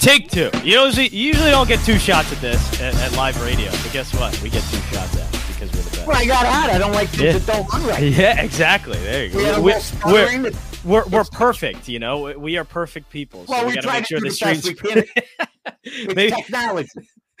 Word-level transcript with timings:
Take 0.00 0.30
two. 0.30 0.50
You 0.64 0.80
usually, 0.82 1.08
you 1.08 1.26
usually 1.28 1.50
don't 1.50 1.68
get 1.68 1.84
two 1.84 1.98
shots 1.98 2.32
at 2.32 2.38
this 2.40 2.80
at, 2.80 2.94
at 2.96 3.12
live 3.16 3.40
radio, 3.42 3.70
but 3.70 3.90
guess 3.92 4.14
what? 4.14 4.40
We 4.40 4.48
get 4.48 4.62
two 4.64 4.78
shots 4.94 5.14
at 5.18 5.34
it 5.34 5.40
because 5.48 5.70
we're 5.72 5.82
the 5.82 5.90
best. 5.96 6.06
Well, 6.06 6.16
I 6.16 6.24
got 6.24 6.46
out. 6.46 6.70
I 6.70 6.78
don't 6.78 6.92
like 6.92 7.10
things 7.10 7.22
Yeah. 7.22 7.32
that 7.38 7.46
don't 7.46 7.70
run 7.72 7.86
right. 7.86 8.02
Yeah, 8.02 8.40
exactly. 8.40 8.96
There 8.98 9.26
you 9.26 9.36
We 9.36 9.42
go. 9.44 9.54
a 9.56 9.60
We, 9.60 9.72
stuttering. 9.74 10.42
we're, 10.44 10.52
we're, 10.84 11.04
we're 11.08 11.24
perfect, 11.24 11.86
you 11.86 11.98
know. 11.98 12.20
We- 12.22 12.36
We 12.36 12.56
are 12.56 12.64
perfect 12.64 13.10
people. 13.10 13.44
So 13.46 13.52
Well, 13.52 13.66
we 13.66 13.74
gotta 13.74 13.88
make 13.92 14.06
sure 14.06 14.20
the 14.20 14.30
streams. 14.30 14.64
we 14.64 14.74
can. 14.74 15.04
It's 15.84 16.14
Maybe- 16.14 16.32
technology. 16.34 16.88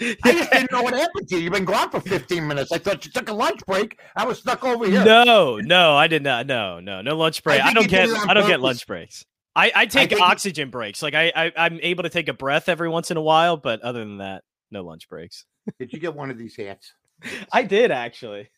I 0.24 0.32
just 0.32 0.50
didn't 0.50 0.72
know 0.72 0.82
what 0.82 0.94
happened 0.94 1.28
to 1.28 1.36
you. 1.36 1.42
You've 1.42 1.52
been 1.52 1.64
gone 1.66 1.90
for 1.90 2.00
15 2.00 2.46
minutes. 2.46 2.72
I 2.72 2.78
thought 2.78 3.04
you 3.04 3.10
took 3.12 3.28
a 3.28 3.34
lunch 3.34 3.60
break. 3.66 3.98
I 4.16 4.24
was 4.26 4.38
stuck 4.38 4.64
over 4.64 4.86
here. 4.86 5.04
No, 5.04 5.56
no, 5.58 5.94
I 5.94 6.06
did 6.06 6.22
not. 6.22 6.46
No, 6.46 6.80
no, 6.80 7.02
no 7.02 7.16
lunch 7.16 7.42
break. 7.42 7.60
I, 7.60 7.72
think 7.72 7.76
don't 7.76 7.88
get. 7.88 8.08
I 8.28 8.32
don't 8.34 8.46
get 8.46 8.60
lunch 8.60 8.86
breaks. 8.86 9.24
I, 9.56 9.72
I 9.74 9.86
take 9.86 10.10
think- 10.10 10.20
oxygen 10.22 10.70
breaks. 10.70 11.02
Like 11.02 11.14
I, 11.14 11.32
I, 11.34 11.52
I'm 11.56 11.78
able 11.82 12.04
to 12.04 12.08
take 12.08 12.28
a 12.28 12.32
breath 12.34 12.68
every 12.68 12.88
once 12.88 13.10
in 13.10 13.16
a 13.16 13.22
while, 13.22 13.56
but 13.56 13.80
other 13.82 14.00
than 14.00 14.18
that, 14.18 14.44
no 14.70 14.82
lunch 14.82 15.08
breaks. 15.08 15.44
Did 15.78 15.92
you 15.92 15.98
get 15.98 16.14
one 16.14 16.30
of 16.30 16.38
these 16.38 16.56
hats? 16.56 16.92
I 17.52 17.62
did 17.64 17.90
actually. 17.90 18.48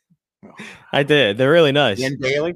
Oh. 0.44 0.50
I 0.92 1.02
did. 1.02 1.38
They're 1.38 1.50
really 1.52 1.72
nice. 1.72 1.98
Ian 2.00 2.18
Daly? 2.20 2.54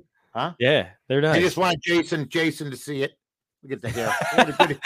Yeah, 0.58 0.88
they're 1.08 1.22
nice. 1.22 1.36
I 1.36 1.41
just 1.41 1.56
want 1.56 1.82
Jason 1.82 2.28
Jason 2.28 2.70
to 2.70 2.77
see 2.77 3.02
it. 3.02 3.12
Look 3.62 3.72
at 3.72 3.80
the 3.82 3.88
hair. 3.88 4.08
Had 4.10 4.48
a 4.50 4.52
good, 4.52 4.80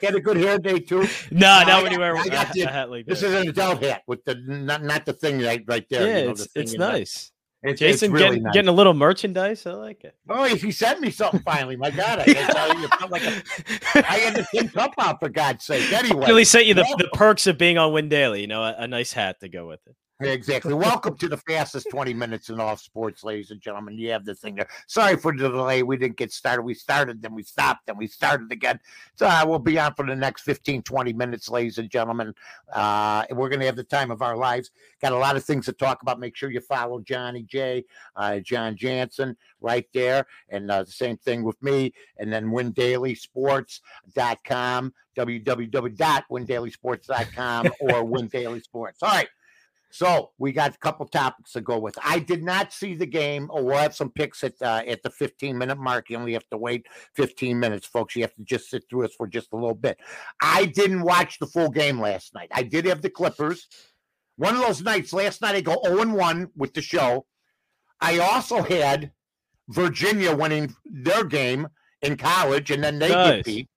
had 0.00 0.14
a 0.16 0.20
good 0.20 0.36
hair 0.36 0.58
day 0.58 0.80
too. 0.80 1.06
no, 1.30 1.48
I 1.48 1.64
not 1.64 1.84
when 1.84 1.92
you 1.92 2.00
wear 2.00 2.16
I 2.16 2.24
a, 2.24 2.28
got 2.28 2.52
the- 2.52 2.62
a 2.62 2.68
hat 2.68 2.90
like 2.90 3.06
This 3.06 3.22
is 3.22 3.32
an 3.32 3.48
adult 3.48 3.82
hat 3.84 4.02
with 4.08 4.24
the 4.24 4.34
not 4.46 4.82
not 4.82 5.06
the 5.06 5.12
thing 5.12 5.40
right 5.42 5.62
right 5.68 5.86
there. 5.88 6.06
yeah, 6.08 6.18
you 6.18 6.24
know, 6.24 6.30
it's 6.32 6.42
the 6.42 6.48
thing 6.48 6.62
it's 6.64 6.74
nice. 6.74 7.30
It's, 7.62 7.80
Jason 7.80 8.06
it's 8.06 8.12
really 8.12 8.24
getting 8.26 8.42
nice. 8.44 8.52
getting 8.52 8.68
a 8.68 8.72
little 8.72 8.94
merchandise. 8.94 9.66
I 9.66 9.72
like 9.72 10.04
it. 10.04 10.14
Oh, 10.28 10.44
he 10.44 10.56
he 10.56 10.70
sent 10.70 11.00
me 11.00 11.10
something 11.10 11.40
finally. 11.40 11.76
My 11.76 11.90
God, 11.90 12.20
I, 12.20 12.22
I 12.22 12.24
tell 12.52 12.78
you, 12.78 12.84
it 12.84 12.94
felt 12.94 13.10
like 13.10 13.22
a, 13.22 13.42
I 13.94 14.18
had 14.18 14.34
to 14.36 14.46
tin 14.52 14.68
cup 14.68 14.94
out 14.98 15.20
for 15.20 15.28
God's 15.28 15.64
sake. 15.64 15.90
Anyway, 15.92 16.26
Really 16.26 16.44
sent 16.44 16.66
you 16.66 16.74
the, 16.74 16.84
the 16.98 17.08
perks 17.14 17.46
of 17.46 17.58
being 17.58 17.78
on 17.78 17.92
Win 17.92 18.08
Daily. 18.08 18.42
You 18.42 18.46
know, 18.46 18.62
a, 18.62 18.74
a 18.78 18.86
nice 18.86 19.12
hat 19.12 19.40
to 19.40 19.48
go 19.48 19.66
with 19.66 19.80
it. 19.86 19.96
Exactly. 20.20 20.72
Welcome 20.72 21.18
to 21.18 21.28
the 21.28 21.36
fastest 21.36 21.88
20 21.90 22.14
minutes 22.14 22.48
in 22.48 22.58
all 22.58 22.78
sports, 22.78 23.22
ladies 23.22 23.50
and 23.50 23.60
gentlemen. 23.60 23.98
You 23.98 24.12
have 24.12 24.24
the 24.24 24.34
thing 24.34 24.54
there. 24.54 24.66
Sorry 24.86 25.14
for 25.14 25.36
the 25.36 25.50
delay. 25.50 25.82
We 25.82 25.98
didn't 25.98 26.16
get 26.16 26.32
started. 26.32 26.62
We 26.62 26.72
started, 26.72 27.20
then 27.20 27.34
we 27.34 27.42
stopped, 27.42 27.84
then 27.86 27.98
we 27.98 28.06
started 28.06 28.50
again. 28.50 28.80
So 29.16 29.26
uh, 29.26 29.44
we'll 29.46 29.58
be 29.58 29.78
on 29.78 29.92
for 29.92 30.06
the 30.06 30.16
next 30.16 30.44
15, 30.44 30.84
20 30.84 31.12
minutes, 31.12 31.50
ladies 31.50 31.76
and 31.76 31.90
gentlemen. 31.90 32.32
Uh, 32.72 33.26
we're 33.30 33.50
going 33.50 33.60
to 33.60 33.66
have 33.66 33.76
the 33.76 33.84
time 33.84 34.10
of 34.10 34.22
our 34.22 34.38
lives. 34.38 34.70
Got 35.02 35.12
a 35.12 35.18
lot 35.18 35.36
of 35.36 35.44
things 35.44 35.66
to 35.66 35.74
talk 35.74 36.00
about. 36.00 36.18
Make 36.18 36.34
sure 36.34 36.50
you 36.50 36.60
follow 36.60 37.00
Johnny 37.00 37.42
J, 37.42 37.84
uh, 38.16 38.40
Jon 38.40 38.74
Jansen 38.74 39.36
right 39.60 39.86
there. 39.92 40.26
And 40.48 40.70
uh, 40.70 40.84
the 40.84 40.92
same 40.92 41.18
thing 41.18 41.44
with 41.44 41.62
me. 41.62 41.92
And 42.16 42.32
then 42.32 42.46
windailysports.com, 42.46 44.94
www.windailysports.com 45.14 47.70
or 47.80 48.04
Win 48.04 48.28
Daily 48.28 48.60
Sports. 48.60 49.02
All 49.02 49.10
right. 49.10 49.28
So 49.90 50.32
we 50.38 50.52
got 50.52 50.74
a 50.74 50.78
couple 50.78 51.06
topics 51.06 51.52
to 51.52 51.60
go 51.60 51.78
with. 51.78 51.96
I 52.04 52.18
did 52.18 52.42
not 52.42 52.72
see 52.72 52.94
the 52.94 53.06
game, 53.06 53.48
or 53.50 53.62
we'll 53.64 53.76
have 53.78 53.94
some 53.94 54.10
picks 54.10 54.42
at 54.44 54.54
uh, 54.60 54.82
at 54.86 55.02
the 55.02 55.10
15 55.10 55.56
minute 55.56 55.78
mark. 55.78 56.10
You 56.10 56.18
only 56.18 56.32
have 56.34 56.48
to 56.50 56.58
wait 56.58 56.86
15 57.14 57.58
minutes, 57.58 57.86
folks. 57.86 58.14
You 58.16 58.22
have 58.22 58.34
to 58.34 58.42
just 58.42 58.68
sit 58.68 58.84
through 58.90 59.04
us 59.06 59.14
for 59.16 59.26
just 59.26 59.52
a 59.52 59.56
little 59.56 59.74
bit. 59.74 59.98
I 60.42 60.66
didn't 60.66 61.02
watch 61.02 61.38
the 61.38 61.46
full 61.46 61.70
game 61.70 62.00
last 62.00 62.34
night. 62.34 62.48
I 62.52 62.62
did 62.62 62.84
have 62.86 63.00
the 63.02 63.10
Clippers. 63.10 63.68
One 64.36 64.54
of 64.54 64.60
those 64.60 64.82
nights 64.82 65.12
last 65.14 65.40
night, 65.40 65.54
I 65.54 65.60
go 65.62 65.80
0 65.86 66.02
and 66.02 66.12
1 66.14 66.50
with 66.56 66.74
the 66.74 66.82
show. 66.82 67.24
I 68.00 68.18
also 68.18 68.60
had 68.62 69.12
Virginia 69.68 70.34
winning 70.36 70.74
their 70.84 71.24
game 71.24 71.68
in 72.02 72.16
college, 72.18 72.70
and 72.70 72.84
then 72.84 72.98
they 72.98 73.08
Nice. 73.08 73.36
get 73.36 73.44
beat. 73.46 73.68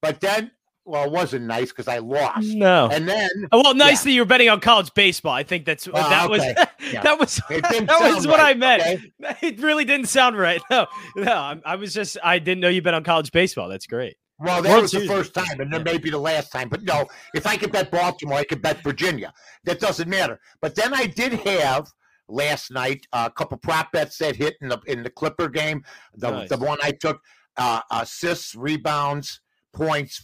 But 0.00 0.20
then, 0.20 0.50
well, 0.88 1.04
it 1.04 1.10
wasn't 1.12 1.44
nice 1.46 1.68
because 1.68 1.86
I 1.88 1.98
lost. 1.98 2.48
No. 2.48 2.88
And 2.90 3.08
then 3.08 3.28
Oh, 3.52 3.60
well, 3.62 3.74
nice 3.74 4.00
Yeah. 4.00 4.10
that 4.10 4.12
you 4.14 4.20
were 4.22 4.26
betting 4.26 4.48
on 4.48 4.60
college 4.60 4.92
baseball. 4.94 5.32
I 5.32 5.42
think 5.42 5.64
that's 5.66 5.86
Oh, 5.86 5.92
that 5.92 6.28
was. 6.30 6.42
Yeah. 6.92 7.02
that 7.02 7.18
was 7.18 7.36
that 7.48 8.12
was 8.14 8.26
what 8.26 8.40
I 8.40 8.54
meant. 8.54 8.82
okay? 8.82 9.36
It 9.48 9.60
really 9.60 9.84
didn't 9.84 10.06
sound 10.06 10.38
right. 10.38 10.60
No, 10.70 10.86
no, 11.16 11.32
I, 11.32 11.60
I 11.64 11.74
was 11.76 11.92
just 11.92 12.16
I 12.22 12.38
didn't 12.38 12.60
know 12.60 12.68
you 12.68 12.80
bet 12.82 12.94
on 12.94 13.04
college 13.04 13.30
baseball. 13.32 13.68
That's 13.68 13.86
great. 13.86 14.16
Well, 14.40 14.62
that 14.62 14.70
World 14.70 14.82
was 14.82 14.92
the 14.92 15.06
first 15.06 15.34
time, 15.34 15.60
and 15.60 15.72
then 15.72 15.80
Yeah. 15.84 15.92
maybe 15.92 16.10
the 16.10 16.18
last 16.18 16.52
time. 16.52 16.68
But 16.68 16.84
no, 16.84 17.06
if 17.34 17.46
I 17.46 17.56
could 17.56 17.72
bet 17.72 17.90
Baltimore, 17.90 18.38
I 18.38 18.44
could 18.44 18.62
bet 18.62 18.82
Virginia. 18.84 19.32
That 19.64 19.80
doesn't 19.80 20.08
matter. 20.08 20.38
But 20.62 20.76
then 20.76 20.94
I 20.94 21.06
did 21.06 21.32
have 21.34 21.88
last 22.28 22.70
night 22.70 23.04
a 23.12 23.30
couple 23.30 23.56
prop 23.58 23.90
bets 23.90 24.18
that 24.18 24.36
hit 24.36 24.54
in 24.60 24.68
the 24.68 24.78
in 24.86 25.02
the 25.02 25.10
Clipper 25.10 25.48
game. 25.48 25.82
The 26.14 26.30
Nice. 26.30 26.48
the 26.48 26.56
one 26.58 26.78
I 26.82 26.92
took 26.92 27.20
uh, 27.56 27.80
assists, 27.90 28.54
rebounds, 28.54 29.40
points 29.74 30.22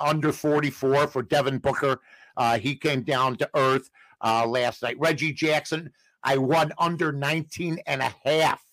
under 0.00 0.32
forty 0.32 0.70
four 0.70 1.06
for 1.06 1.22
Devin 1.22 1.58
Booker. 1.58 2.00
Uh, 2.36 2.58
he 2.58 2.74
came 2.76 3.02
down 3.02 3.36
to 3.36 3.48
earth 3.54 3.90
uh, 4.22 4.46
last 4.46 4.82
night. 4.82 4.96
Reggie 4.98 5.32
Jackson, 5.32 5.90
I 6.22 6.38
won 6.38 6.72
under 6.78 7.12
19 7.12 7.78
and 7.86 8.00
a 8.00 8.14
half 8.24 8.64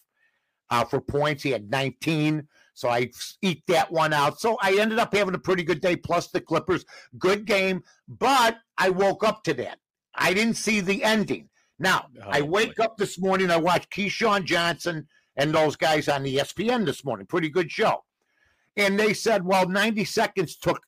uh, 0.70 0.86
for 0.86 1.02
points. 1.02 1.44
He 1.44 1.50
had 1.52 1.70
19. 1.70 2.48
So 2.74 2.88
I 2.88 3.10
eked 3.42 3.68
that 3.68 3.92
one 3.92 4.14
out. 4.14 4.40
So 4.40 4.58
I 4.62 4.78
ended 4.80 5.00
up 5.00 5.14
having 5.14 5.36
a 5.36 5.40
pretty 5.40 5.64
good 5.64 5.82
day, 5.82 5.98
plus 5.98 6.28
the 6.28 6.40
Clippers. 6.40 6.86
Good 7.18 7.46
game, 7.46 7.84
but 8.08 8.58
I 8.78 8.90
woke 8.92 9.26
up 9.26 9.44
to 9.44 9.54
that. 9.56 9.80
I 10.16 10.34
didn't 10.34 10.54
see 10.56 10.80
the 10.80 11.04
ending. 11.04 11.50
Now, 11.80 12.08
Oh, 12.24 12.30
I 12.30 12.42
boy. 12.42 12.48
wake 12.48 12.80
up 12.80 12.96
this 12.98 13.20
morning, 13.20 13.52
I 13.52 13.58
watch 13.58 13.90
Keyshawn 13.90 14.46
Johnson 14.46 15.08
and 15.36 15.54
those 15.54 15.76
guys 15.76 16.08
on 16.08 16.24
the 16.24 16.38
ESPN 16.38 16.86
this 16.86 17.04
morning. 17.04 17.26
Pretty 17.26 17.50
good 17.50 17.70
show. 17.70 18.04
And 18.78 19.00
they 19.00 19.14
said, 19.14 19.46
well, 19.46 19.68
90 19.68 20.06
seconds 20.06 20.58
took 20.58 20.82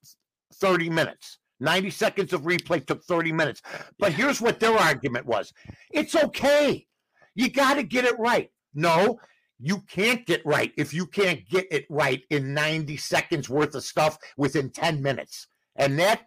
30 0.56 0.90
minutes. 0.90 1.40
90 1.60 1.92
seconds 1.92 2.34
of 2.34 2.42
replay 2.42 2.86
took 2.86 3.04
30 3.04 3.32
minutes. 3.32 3.62
But 4.00 4.14
here's 4.14 4.42
what 4.42 4.60
their 4.60 4.76
argument 4.78 5.26
was 5.26 5.54
it's 5.92 6.16
okay. 6.16 6.88
You 7.36 7.50
got 7.50 7.76
to 7.76 7.84
get 7.84 8.06
it 8.06 8.18
right. 8.20 8.50
No, 8.74 9.20
you 9.60 9.82
can't 9.88 10.26
get 10.26 10.46
right 10.46 10.72
if 10.76 10.94
you 10.94 11.06
can't 11.06 11.48
get 11.50 11.68
it 11.72 11.86
right 11.90 12.24
in 12.30 12.54
90 12.54 12.98
seconds 12.98 13.50
worth 13.50 13.76
of 13.76 13.84
stuff 13.84 14.18
within 14.38 14.72
10 14.72 15.02
minutes. 15.02 15.48
And 15.76 15.98
that 16.00 16.22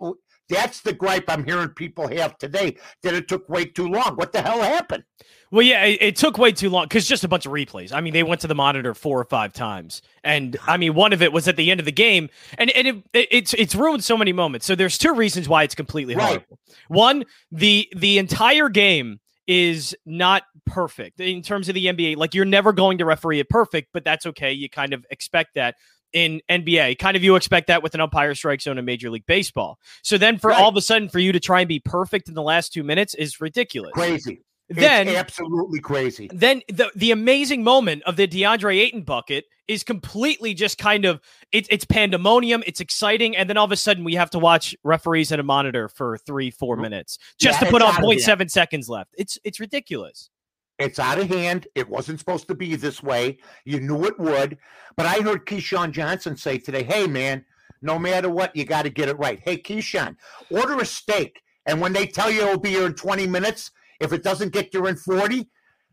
that's 0.48 0.80
the 0.82 0.92
gripe 0.92 1.24
I'm 1.28 1.44
hearing 1.44 1.68
people 1.70 2.08
have 2.08 2.36
today 2.38 2.76
that 3.02 3.14
it 3.14 3.28
took 3.28 3.48
way 3.48 3.64
too 3.64 3.88
long. 3.88 4.16
What 4.16 4.32
the 4.32 4.42
hell 4.42 4.60
happened? 4.62 5.04
Well, 5.50 5.62
yeah, 5.62 5.84
it, 5.84 5.98
it 6.02 6.16
took 6.16 6.36
way 6.36 6.52
too 6.52 6.68
long 6.68 6.86
because 6.86 7.06
just 7.06 7.22
a 7.22 7.28
bunch 7.28 7.46
of 7.46 7.52
replays. 7.52 7.92
I 7.92 8.00
mean, 8.00 8.12
they 8.12 8.22
went 8.24 8.40
to 8.40 8.48
the 8.48 8.54
monitor 8.54 8.92
four 8.92 9.20
or 9.20 9.24
five 9.24 9.52
times, 9.52 10.02
and 10.24 10.56
I 10.66 10.76
mean, 10.76 10.94
one 10.94 11.12
of 11.12 11.22
it 11.22 11.32
was 11.32 11.46
at 11.46 11.56
the 11.56 11.70
end 11.70 11.78
of 11.80 11.86
the 11.86 11.92
game, 11.92 12.28
and 12.58 12.70
and 12.70 12.88
it, 12.88 12.96
it, 13.12 13.28
it's 13.30 13.54
it's 13.54 13.74
ruined 13.74 14.02
so 14.02 14.16
many 14.16 14.32
moments. 14.32 14.66
So 14.66 14.74
there's 14.74 14.98
two 14.98 15.14
reasons 15.14 15.48
why 15.48 15.62
it's 15.62 15.74
completely 15.74 16.14
Right. 16.16 16.26
horrible. 16.26 16.58
One, 16.88 17.24
the 17.52 17.88
the 17.96 18.18
entire 18.18 18.68
game 18.68 19.20
is 19.46 19.94
not 20.06 20.42
perfect 20.66 21.20
in 21.20 21.42
terms 21.42 21.68
of 21.68 21.74
the 21.74 21.86
NBA. 21.86 22.16
Like 22.16 22.34
you're 22.34 22.44
never 22.46 22.72
going 22.72 22.98
to 22.98 23.04
referee 23.04 23.38
it 23.40 23.48
perfect, 23.48 23.90
but 23.92 24.02
that's 24.04 24.26
okay. 24.26 24.52
You 24.52 24.68
kind 24.68 24.92
of 24.92 25.06
expect 25.10 25.54
that 25.54 25.76
in 26.14 26.40
NBA. 26.48 26.98
Kind 26.98 27.16
of 27.16 27.24
you 27.24 27.36
expect 27.36 27.66
that 27.66 27.82
with 27.82 27.94
an 27.94 28.00
umpire 28.00 28.34
strike 28.34 28.62
zone 28.62 28.78
in 28.78 28.84
Major 28.86 29.10
League 29.10 29.26
Baseball. 29.26 29.78
So 30.02 30.16
then 30.16 30.38
for 30.38 30.50
Right. 30.50 30.62
all 30.62 30.70
of 30.70 30.76
a 30.76 30.80
sudden 30.80 31.08
for 31.10 31.18
you 31.18 31.32
to 31.32 31.40
try 31.40 31.60
and 31.60 31.68
be 31.68 31.80
perfect 31.80 32.28
in 32.28 32.34
the 32.34 32.42
last 32.42 32.72
two 32.72 32.84
minutes 32.84 33.14
is 33.14 33.40
ridiculous. 33.40 33.92
Crazy. 33.92 34.40
Then 34.70 35.08
it's 35.08 35.18
absolutely 35.18 35.80
crazy. 35.80 36.30
then 36.32 36.62
the 36.68 36.90
the 36.96 37.10
amazing 37.10 37.62
moment 37.62 38.02
of 38.04 38.16
the 38.16 38.26
DeAndre 38.26 38.78
Ayton 38.78 39.02
bucket 39.02 39.44
is 39.68 39.84
completely 39.84 40.54
just 40.54 40.78
kind 40.78 41.04
of 41.04 41.20
it's 41.52 41.68
it's 41.70 41.84
pandemonium, 41.84 42.62
it's 42.66 42.80
exciting, 42.80 43.36
and 43.36 43.48
then 43.48 43.58
all 43.58 43.66
of 43.66 43.72
a 43.72 43.76
sudden 43.76 44.04
we 44.04 44.14
have 44.14 44.30
to 44.30 44.38
watch 44.38 44.74
referees 44.82 45.32
and 45.32 45.40
a 45.40 45.44
monitor 45.44 45.88
for 45.90 46.16
three, 46.18 46.50
four 46.50 46.76
mm-hmm. 46.76 46.82
minutes 46.82 47.18
just 47.38 47.60
Yeah, 47.60 47.66
to 47.66 47.72
put 47.72 47.82
on 47.82 47.94
out 47.94 48.00
0.7 48.00 48.50
seconds 48.50 48.88
left. 48.88 49.14
It's 49.18 49.38
it's 49.44 49.60
ridiculous. 49.60 50.30
It's 50.78 50.98
out 50.98 51.18
of 51.18 51.28
hand. 51.28 51.68
It 51.74 51.88
wasn't 51.88 52.18
supposed 52.18 52.48
to 52.48 52.54
be 52.54 52.74
this 52.74 53.02
way. 53.02 53.38
You 53.64 53.80
knew 53.80 54.04
it 54.04 54.18
would. 54.18 54.58
But 54.96 55.06
I 55.06 55.20
heard 55.20 55.46
Keyshawn 55.46 55.92
Johnson 55.92 56.36
say 56.36 56.58
today, 56.58 56.82
hey, 56.82 57.06
man, 57.06 57.44
no 57.80 57.98
matter 57.98 58.30
what, 58.30 58.54
you 58.56 58.64
got 58.64 58.82
to 58.82 58.90
get 58.90 59.08
it 59.08 59.18
right. 59.18 59.40
Hey, 59.44 59.58
Keyshawn, 59.58 60.16
order 60.50 60.78
a 60.80 60.86
steak. 60.86 61.40
And 61.66 61.80
when 61.80 61.92
they 61.92 62.06
tell 62.06 62.30
you 62.30 62.42
it'll 62.42 62.58
be 62.58 62.70
here 62.70 62.86
in 62.86 62.94
20 62.94 63.26
minutes, 63.26 63.70
if 64.00 64.12
it 64.12 64.22
doesn't 64.22 64.52
get 64.52 64.72
there 64.72 64.86
in 64.86 64.96
40, 64.96 65.48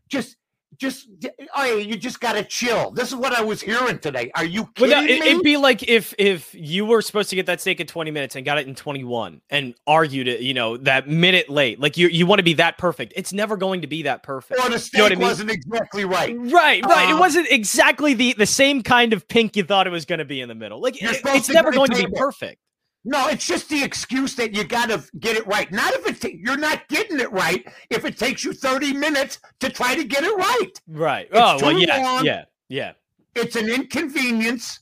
just, 0.08 0.36
just, 0.78 1.08
oh, 1.56 1.76
you 1.76 1.96
just 1.96 2.20
got 2.20 2.32
to 2.32 2.44
chill. 2.44 2.90
This 2.90 3.08
is 3.08 3.14
what 3.14 3.32
I 3.32 3.42
was 3.42 3.60
hearing 3.60 3.98
today. 3.98 4.30
Are 4.34 4.44
you 4.44 4.62
Well, 4.78 4.90
kidding 4.90 4.90
no, 4.90 5.00
it, 5.14 5.20
me? 5.20 5.28
it'd 5.30 5.42
be 5.42 5.56
like 5.56 5.82
if 5.88 6.14
if 6.18 6.54
you 6.54 6.84
were 6.86 7.02
supposed 7.02 7.30
to 7.30 7.36
get 7.36 7.46
that 7.46 7.60
steak 7.60 7.80
in 7.80 7.86
20 7.86 8.10
minutes 8.10 8.36
and 8.36 8.44
got 8.44 8.58
it 8.58 8.66
in 8.66 8.74
21 8.74 9.40
and 9.50 9.74
argued 9.86 10.28
it, 10.28 10.40
you 10.40 10.54
know, 10.54 10.76
that 10.78 11.08
minute 11.08 11.48
late. 11.48 11.78
Like 11.80 11.96
you 11.96 12.08
you 12.08 12.26
want 12.26 12.38
to 12.40 12.44
be 12.44 12.54
that 12.54 12.78
perfect. 12.78 13.12
It's 13.16 13.32
never 13.32 13.56
going 13.56 13.82
to 13.82 13.86
be 13.86 14.02
that 14.04 14.22
perfect. 14.22 14.58
or 14.60 14.64
the 14.64 14.68
You 14.68 14.70
know 14.72 14.78
steak 14.78 15.02
what 15.02 15.12
I 15.12 15.14
mean? 15.16 15.28
wasn't 15.28 15.50
exactly 15.50 16.04
right. 16.04 16.34
Right, 16.38 16.84
right. 16.84 17.08
it 17.10 17.14
Uh, 17.14 17.18
wasn't 17.18 17.48
exactly 17.50 18.14
the 18.14 18.34
the 18.38 18.46
same 18.46 18.82
kind 18.82 19.12
of 19.12 19.26
pink 19.28 19.56
you 19.56 19.64
thought 19.64 19.86
it 19.86 19.90
was 19.90 20.04
going 20.04 20.18
to 20.20 20.24
be 20.24 20.40
in 20.40 20.48
the 20.48 20.54
middle. 20.54 20.80
Like 20.80 21.02
it- 21.02 21.20
it's 21.24 21.48
never 21.48 21.72
going 21.72 21.90
to 21.90 21.96
be 21.96 22.06
perfect. 22.16 22.60
No, 23.04 23.28
it's 23.28 23.46
just 23.46 23.68
the 23.68 23.82
excuse 23.82 24.36
that 24.36 24.54
you 24.54 24.62
got 24.64 24.88
to 24.90 25.02
get 25.18 25.36
it 25.36 25.46
right. 25.46 25.70
Not 25.72 25.92
if 25.94 26.06
it 26.06 26.20
ta- 26.20 26.36
you're 26.38 26.56
not 26.56 26.86
getting 26.88 27.18
it 27.18 27.30
right. 27.32 27.66
If 27.90 28.04
it 28.04 28.16
takes 28.16 28.44
you 28.44 28.52
30 28.52 28.92
minutes 28.94 29.40
to 29.60 29.68
try 29.70 29.94
to 29.96 30.04
get 30.04 30.22
it 30.22 30.36
right, 30.36 30.70
Right. 30.86 31.26
It's 31.30 31.38
oh 31.38 31.58
well, 31.60 31.78
yeah, 31.78 31.96
long. 31.96 32.24
yeah, 32.24 32.44
yeah. 32.68 32.92
it's 33.34 33.56
an 33.56 33.68
inconvenience. 33.68 34.78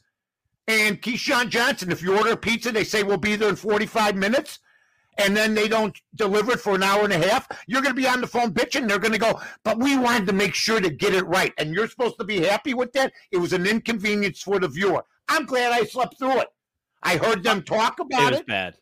And 0.68 1.00
Keyshawn 1.02 1.48
Johnson, 1.48 1.90
if 1.90 2.02
you 2.02 2.16
order 2.16 2.32
a 2.32 2.36
pizza, 2.36 2.70
they 2.70 2.84
say 2.84 3.02
we'll 3.02 3.16
be 3.16 3.34
there 3.36 3.48
in 3.48 3.56
45 3.56 4.14
minutes, 4.14 4.60
and 5.18 5.36
then 5.36 5.52
they 5.54 5.66
don't 5.66 5.98
deliver 6.14 6.52
it 6.52 6.60
for 6.60 6.74
an 6.76 6.82
hour 6.84 7.02
and 7.02 7.12
a 7.12 7.18
half. 7.28 7.48
You're 7.66 7.82
going 7.82 7.94
to 7.96 8.00
be 8.00 8.06
on 8.06 8.20
the 8.20 8.26
phone 8.28 8.52
bitching. 8.52 8.86
They're 8.86 9.00
going 9.00 9.12
to 9.12 9.18
go, 9.18 9.40
but 9.64 9.78
we 9.80 9.96
wanted 9.96 10.26
to 10.28 10.32
make 10.32 10.54
sure 10.54 10.80
to 10.80 10.90
get 10.90 11.12
it 11.14 11.26
right. 11.26 11.52
And 11.58 11.74
you're 11.74 11.88
supposed 11.88 12.18
to 12.18 12.24
be 12.24 12.40
happy 12.44 12.74
with 12.74 12.92
that. 12.92 13.12
It 13.32 13.38
was 13.38 13.52
an 13.52 13.66
inconvenience 13.66 14.42
for 14.42 14.60
the 14.60 14.68
viewer. 14.68 15.02
I'm 15.28 15.44
glad 15.46 15.72
I 15.72 15.84
slept 15.84 16.18
through 16.18 16.40
it. 16.42 16.48
I 17.02 17.16
heard 17.16 17.42
them 17.42 17.62
talk 17.62 17.98
about 18.00 18.10
It 18.10 18.18
about 18.18 18.30
was 18.32 18.40
it. 18.40 18.46
bad. 18.46 18.74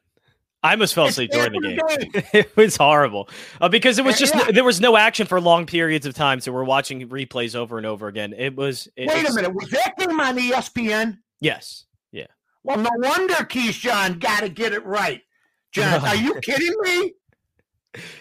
I 0.63 0.73
almost 0.73 0.95
fell 0.95 1.07
asleep 1.07 1.31
during 1.31 1.53
the 1.53 1.61
game. 1.61 2.11
game. 2.11 2.25
it 2.33 2.57
was 2.57 2.77
horrible 2.77 3.29
uh, 3.61 3.69
because 3.69 3.99
it 3.99 4.05
was 4.05 4.19
just 4.19 4.35
yeah. 4.35 4.51
there 4.51 4.65
was 4.65 4.81
no 4.81 4.97
action 4.97 5.27
for 5.27 5.41
long 5.41 5.67
periods 5.67 6.05
of 6.05 6.15
time. 6.15 6.41
So 6.41 6.51
we're 6.53 6.65
watching 6.65 7.09
replays 7.09 7.55
over 7.55 7.79
and 7.79 7.87
over 7.87 8.09
again. 8.09 8.35
It 8.37 8.57
was. 8.57 8.89
It, 8.97 9.09
Wait 9.09 9.29
a 9.29 9.33
minute. 9.33 9.55
Was 9.55 9.71
that 9.71 9.97
game 9.97 10.19
on 10.19 10.37
ESPN? 10.37 11.19
Yes. 11.41 11.85
Yeah. 12.11 12.27
Well, 12.65 12.79
no 12.79 12.91
wonder 12.97 13.35
Keyshawn 13.35 14.19
got 14.19 14.41
to 14.41 14.49
get 14.49 14.73
it 14.73 14.85
right. 14.85 15.23
John, 15.71 16.05
are 16.05 16.17
you 16.17 16.35
kidding 16.41 16.75
me? 16.83 17.13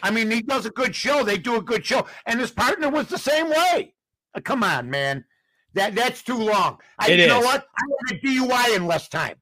I 0.04 0.12
mean, 0.12 0.30
he 0.30 0.42
does 0.42 0.66
a 0.68 0.72
good 0.72 0.96
show. 0.96 1.24
They 1.24 1.38
do 1.38 1.56
a 1.56 1.62
good 1.62 1.86
show, 1.86 2.06
and 2.28 2.40
his 2.40 2.52
partner 2.52 2.90
was 2.90 3.08
the 3.08 3.18
same 3.18 3.50
way. 3.50 3.96
Uh, 4.36 4.42
come 4.42 4.64
on, 4.64 4.92
man. 4.92 5.26
That 5.74 5.96
that's 5.96 6.22
too 6.22 6.38
long. 6.38 6.80
I, 7.00 7.10
It 7.10 7.20
you 7.20 7.28
know 7.28 7.42
what? 7.42 7.66
I 7.78 7.84
had 8.08 8.18
a 8.18 8.22
DUI 8.22 8.76
in 8.76 8.86
less 8.86 9.08
time. 9.10 9.38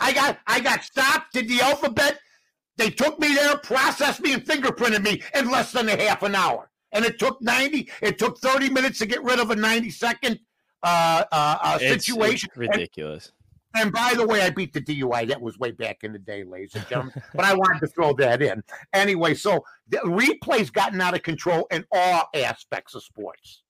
I 0.00 0.12
got 0.12 0.38
I 0.46 0.60
got 0.60 0.82
stopped. 0.84 1.32
Did 1.32 1.48
the 1.48 1.60
alphabet? 1.60 2.18
They 2.78 2.90
took 2.90 3.18
me 3.18 3.34
there, 3.34 3.56
processed 3.58 4.20
me, 4.20 4.32
and 4.32 4.42
fingerprinted 4.44 5.02
me 5.02 5.22
in 5.34 5.50
less 5.50 5.72
than 5.72 5.88
a 5.88 5.96
half 6.02 6.22
an 6.22 6.34
hour. 6.34 6.70
And 6.92 7.04
it 7.04 7.18
took 7.18 7.40
ninety. 7.42 7.90
It 8.00 8.18
took 8.18 8.38
thirty 8.38 8.68
minutes 8.70 8.98
to 9.00 9.06
get 9.06 9.22
rid 9.22 9.38
of 9.38 9.50
a 9.50 9.56
ninety 9.56 9.90
second 9.90 10.38
uh, 10.82 11.24
uh, 11.32 11.58
uh, 11.62 11.76
It's- 11.80 11.92
it's 11.96 12.06
situation. 12.06 12.48
And 12.54 12.60
ridiculous. 12.68 13.32
and 13.76 13.92
by 13.92 14.14
the 14.16 14.26
way, 14.26 14.42
I 14.42 14.50
beat 14.50 14.72
the 14.72 14.80
DUI. 14.80 15.26
That 15.28 15.40
was 15.40 15.58
way 15.58 15.70
back 15.70 15.98
in 16.02 16.12
the 16.12 16.18
day, 16.18 16.44
ladies 16.44 16.74
and 16.74 16.86
gentlemen. 16.88 17.14
but 17.34 17.44
I 17.44 17.54
wanted 17.54 17.80
to 17.80 17.86
throw 17.86 18.12
that 18.14 18.42
in. 18.42 18.62
Anyway, 18.92 19.34
so 19.34 19.64
the 19.88 19.98
replay's 19.98 20.70
gotten 20.70 21.00
out 21.00 21.14
of 21.14 21.22
control 21.22 21.66
in 21.70 21.84
all 21.92 22.28
aspects 22.34 22.94
of 22.94 23.02
sports. 23.04 23.62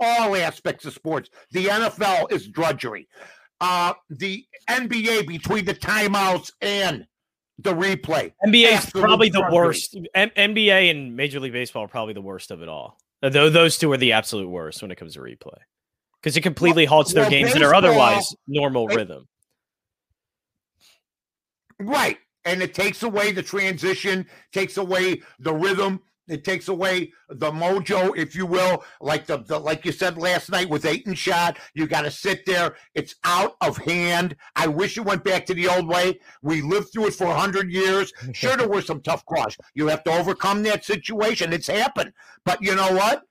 All 0.00 0.36
aspects 0.36 0.84
of 0.84 0.92
sports. 0.92 1.30
The 1.52 1.66
NFL 1.66 2.30
is 2.30 2.46
drudgery. 2.48 3.08
Uh, 3.60 3.94
the 4.10 4.44
NBA 4.68 5.26
between 5.26 5.64
the 5.64 5.74
timeouts 5.74 6.50
and 6.60 7.06
the 7.58 7.72
replay. 7.72 8.32
NBA 8.44 8.78
is 8.78 8.90
probably 8.90 9.28
the 9.30 9.46
worst. 9.50 9.96
M- 10.14 10.30
NBA 10.30 10.90
and 10.90 11.16
Major 11.16 11.40
League 11.40 11.52
Baseball 11.52 11.84
are 11.84 11.88
probably 11.88 12.14
the 12.14 12.20
worst 12.20 12.50
of 12.50 12.62
it 12.62 12.68
all. 12.68 12.98
Uh, 13.22 13.28
Though 13.28 13.48
those 13.48 13.78
two 13.78 13.90
are 13.92 13.96
the 13.96 14.12
absolute 14.12 14.48
worst 14.48 14.82
when 14.82 14.90
it 14.90 14.96
comes 14.96 15.14
to 15.14 15.20
replay 15.20 15.58
because 16.20 16.36
it 16.36 16.40
completely 16.40 16.84
halts 16.84 17.12
their 17.12 17.24
well, 17.24 17.30
games 17.30 17.52
that 17.52 17.62
are 17.62 17.74
otherwise 17.74 18.34
normal 18.46 18.88
it- 18.90 18.96
rhythm. 18.96 19.28
Right. 21.80 22.18
And 22.44 22.62
it 22.62 22.74
takes 22.74 23.02
away 23.02 23.32
the 23.32 23.42
transition, 23.42 24.26
takes 24.52 24.76
away 24.76 25.22
the 25.38 25.54
rhythm, 25.54 26.00
it 26.26 26.42
takes 26.44 26.68
away 26.68 27.12
the 27.28 27.50
mojo, 27.50 28.16
if 28.16 28.34
you 28.34 28.46
will. 28.46 28.82
Like 29.00 29.26
the, 29.26 29.38
the 29.38 29.58
like 29.58 29.84
you 29.84 29.92
said 29.92 30.16
last 30.16 30.50
night 30.50 30.68
with 30.70 30.86
Ayton 30.86 31.14
shot, 31.14 31.58
you 31.74 31.86
got 31.86 32.02
to 32.02 32.10
sit 32.10 32.46
there. 32.46 32.76
It's 32.94 33.16
out 33.24 33.56
of 33.60 33.76
hand. 33.76 34.36
I 34.56 34.66
wish 34.66 34.96
it 34.96 35.04
went 35.04 35.22
back 35.24 35.44
to 35.46 35.54
the 35.54 35.68
old 35.68 35.86
way. 35.86 36.18
We 36.42 36.62
lived 36.62 36.92
through 36.92 37.08
it 37.08 37.14
for 37.14 37.26
hundred 37.26 37.70
years. 37.70 38.12
Sure, 38.32 38.56
there 38.56 38.68
were 38.68 38.82
some 38.82 39.00
tough 39.00 39.24
calls. 39.26 39.56
You 39.74 39.86
have 39.88 40.02
to 40.04 40.10
overcome 40.10 40.62
that 40.64 40.84
situation. 40.84 41.52
It's 41.52 41.68
happened. 41.68 42.12
But 42.44 42.60
you 42.60 42.74
know 42.74 42.92
what? 42.94 43.22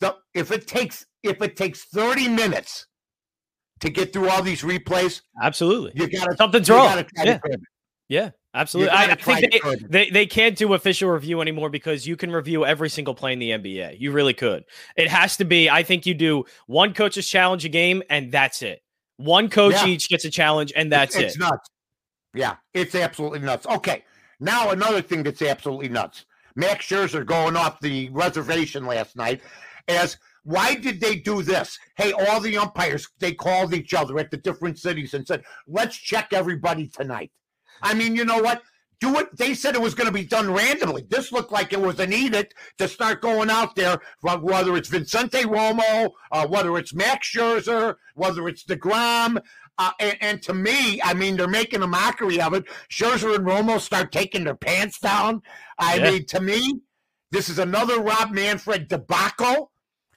The, 0.00 0.16
if 0.34 0.50
it 0.50 0.66
takes 0.66 1.06
if 1.22 1.42
it 1.42 1.56
takes 1.56 1.84
thirty 1.84 2.28
minutes 2.28 2.86
to 3.80 3.90
get 3.90 4.12
through 4.12 4.28
all 4.30 4.42
these 4.42 4.62
replays, 4.62 5.22
Absolutely, 5.42 5.92
you 5.94 6.08
got 6.08 6.30
to 6.30 6.36
something's 6.36 6.70
wrong. 6.70 6.86
gotta 6.86 7.04
try 7.16 7.24
to 7.24 7.30
Yeah, 7.30 7.56
yeah, 8.08 8.30
absolutely. 8.54 8.90
I, 8.90 9.04
I 9.12 9.14
think 9.14 9.52
they, 9.52 9.76
they 9.88 10.10
they 10.10 10.26
can't 10.26 10.56
do 10.56 10.72
official 10.74 11.10
review 11.10 11.40
anymore 11.40 11.70
because 11.70 12.06
you 12.06 12.16
can 12.16 12.30
review 12.30 12.64
every 12.64 12.88
single 12.88 13.14
play 13.14 13.32
in 13.32 13.38
the 13.38 13.50
NBA. 13.50 14.00
You 14.00 14.12
really 14.12 14.34
could. 14.34 14.64
It 14.96 15.08
has 15.08 15.36
to 15.38 15.44
be. 15.44 15.68
I 15.68 15.82
think 15.82 16.06
you 16.06 16.14
do 16.14 16.44
one 16.66 16.94
coach's 16.94 17.28
challenge 17.28 17.64
a 17.64 17.68
game, 17.68 18.02
and 18.08 18.32
that's 18.32 18.62
it. 18.62 18.82
One 19.16 19.48
coach 19.48 19.74
Yeah. 19.74 19.86
each 19.86 20.08
gets 20.08 20.24
a 20.24 20.30
challenge, 20.30 20.72
and 20.74 20.90
that's 20.90 21.14
it's 21.14 21.22
it. 21.22 21.26
It's 21.26 21.38
nuts. 21.38 21.68
Yeah, 22.34 22.56
it's 22.72 22.94
absolutely 22.94 23.40
nuts. 23.40 23.66
Okay, 23.66 24.04
now 24.40 24.70
another 24.70 25.02
thing 25.02 25.22
that's 25.22 25.42
absolutely 25.42 25.88
nuts. 25.88 26.24
Max 26.56 26.86
Scherzer 26.86 27.24
going 27.24 27.56
off 27.56 27.80
the 27.80 28.08
reservation 28.10 28.86
last 28.86 29.16
night 29.16 29.40
as 29.88 30.16
why 30.44 30.74
did 30.74 31.00
they 31.00 31.16
do 31.16 31.42
this? 31.42 31.78
Hey, 31.96 32.12
all 32.12 32.40
the 32.40 32.56
umpires 32.58 33.08
they 33.18 33.32
called 33.32 33.74
each 33.74 33.94
other 33.94 34.18
at 34.18 34.30
the 34.30 34.36
different 34.36 34.78
cities 34.78 35.14
and 35.14 35.26
said, 35.26 35.42
"Let's 35.66 35.96
check 35.96 36.32
everybody 36.32 36.88
tonight." 36.88 37.32
I 37.82 37.94
mean, 37.94 38.16
you 38.16 38.24
know 38.24 38.38
what? 38.42 38.62
Do 39.00 39.18
it. 39.18 39.36
They 39.36 39.54
said 39.54 39.74
it 39.74 39.80
was 39.80 39.94
going 39.94 40.06
to 40.06 40.12
be 40.12 40.24
done 40.24 40.52
randomly. 40.52 41.04
This 41.08 41.32
looked 41.32 41.52
like 41.52 41.72
it 41.72 41.80
was 41.80 41.98
an 42.00 42.12
edict 42.12 42.54
to 42.78 42.88
start 42.88 43.20
going 43.20 43.50
out 43.50 43.74
there, 43.76 43.98
whether 44.22 44.76
it's 44.76 44.88
Vincente 44.88 45.42
Romo, 45.42 46.10
uh, 46.32 46.46
whether 46.46 46.78
it's 46.78 46.94
Max 46.94 47.30
Scherzer, 47.34 47.96
whether 48.14 48.48
it's 48.48 48.64
DeGrom. 48.64 49.42
Uh, 49.76 49.90
and, 49.98 50.16
and 50.20 50.42
to 50.42 50.54
me, 50.54 51.02
I 51.02 51.12
mean, 51.14 51.36
they're 51.36 51.48
making 51.48 51.82
a 51.82 51.86
mockery 51.86 52.40
of 52.40 52.54
it. 52.54 52.64
Scherzer 52.88 53.34
and 53.34 53.44
Romo 53.44 53.80
start 53.80 54.12
taking 54.12 54.44
their 54.44 54.54
pants 54.54 55.00
down. 55.00 55.42
I 55.78 55.96
Yeah. 55.96 56.10
mean, 56.12 56.26
to 56.26 56.40
me, 56.40 56.80
this 57.32 57.48
is 57.48 57.58
another 57.58 58.00
Rob 58.00 58.30
Manfred 58.30 58.86
debacle. 58.88 59.72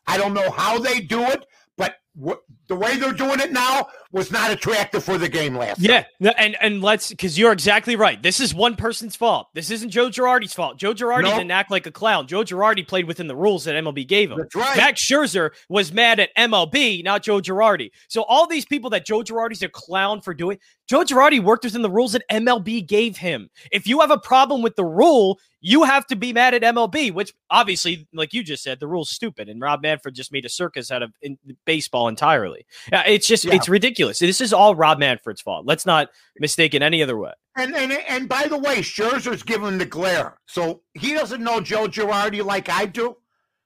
I 0.06 0.18
don't 0.18 0.36
know 0.36 0.52
how 0.52 0.78
they 0.78 1.00
do 1.02 1.24
it, 1.24 1.44
but 1.76 1.96
wh- 2.24 2.36
the 2.68 2.76
way 2.76 2.98
they're 2.98 3.14
doing 3.14 3.40
it 3.40 3.52
now 3.52 3.88
was 4.12 4.32
not 4.32 4.52
attractive 4.52 5.04
for 5.04 5.18
the 5.18 5.28
game 5.28 5.56
last 5.56 5.80
Yeah, 5.80 6.04
night. 6.20 6.36
and 6.38 6.56
and 6.62 6.82
let's 6.82 7.10
because 7.10 7.38
you're 7.38 7.52
exactly 7.52 7.96
right. 7.96 8.22
This 8.22 8.40
is 8.40 8.54
one 8.54 8.76
person's 8.76 9.16
fault. 9.16 9.48
This 9.54 9.70
isn't 9.72 9.90
Joe 9.90 10.10
Girardi's 10.10 10.54
fault. 10.54 10.78
Joe 10.78 10.94
Girardi 10.94 11.24
No. 11.24 11.32
didn't 11.38 11.52
act 11.52 11.72
like 11.72 11.86
a 11.86 11.92
clown. 11.92 12.28
Joe 12.28 12.44
Girardi 12.44 12.88
played 12.88 13.06
within 13.06 13.28
the 13.28 13.36
rules 13.36 13.66
that 13.66 13.76
MLB 13.76 14.08
gave 14.08 14.32
him. 14.32 14.38
That's 14.40 14.56
right. 14.56 14.78
Max 14.78 15.02
Scherzer 15.04 15.52
was 15.70 15.92
mad 15.92 16.20
at 16.20 16.30
MLB, 16.38 17.04
not 17.04 17.24
Joe 17.24 17.40
Girardi. 17.42 17.92
So 18.08 18.24
all 18.24 18.48
these 18.48 18.66
people 18.66 18.90
that 18.92 19.06
Joe 19.06 19.20
Girardi's 19.20 19.62
a 19.62 19.70
clown 19.70 20.22
for 20.22 20.34
doing, 20.34 20.58
Joe 20.88 21.04
Girardi 21.04 21.42
worked 21.44 21.66
within 21.66 21.82
the 21.82 21.92
rules 21.92 22.14
that 22.14 22.24
MLB 22.32 22.86
gave 22.88 23.18
him. 23.18 23.50
If 23.72 23.88
you 23.88 24.00
have 24.00 24.12
a 24.12 24.18
problem 24.18 24.62
with 24.62 24.76
the 24.78 24.86
rule, 24.86 25.40
you 25.60 25.84
have 25.84 26.08
to 26.08 26.16
be 26.16 26.32
mad 26.32 26.54
at 26.54 26.62
MLB, 26.62 27.12
which 27.14 27.34
obviously, 27.50 28.08
like 28.14 28.34
you 28.34 28.42
just 28.44 28.64
said, 28.64 28.80
the 28.80 28.88
rule's 28.88 29.10
stupid, 29.10 29.50
and 29.50 29.60
Rob 29.60 29.82
Manfred 29.82 30.16
just 30.16 30.32
made 30.32 30.46
a 30.46 30.50
circus 30.50 30.92
out 30.92 31.04
of 31.04 31.12
in, 31.22 31.38
baseball 31.66 32.08
entirely. 32.08 32.57
It's 32.92 33.28
just 33.28 33.46
Yeah. 33.46 33.56
it's 33.56 33.70
ridiculous. 33.70 34.20
This 34.20 34.42
is 34.42 34.54
all 34.54 34.76
Rob 34.76 35.00
Manfred's 35.00 35.42
fault. 35.42 35.66
Let's 35.66 35.86
not 35.86 36.10
mistake 36.40 36.74
it 36.74 36.82
any 36.82 37.02
other 37.04 37.18
way. 37.18 37.32
And, 37.56 37.76
and 37.76 37.92
and 37.92 38.30
by 38.30 38.48
the 38.48 38.58
way, 38.58 38.78
Scherzer's 38.78 39.42
giving 39.44 39.78
the 39.80 39.86
glare, 39.86 40.38
so 40.46 40.82
he 40.94 41.14
doesn't 41.14 41.44
know 41.44 41.60
Joe 41.60 41.88
Girardi 41.88 42.44
like 42.46 42.70
I 42.70 42.86
do. 42.86 43.16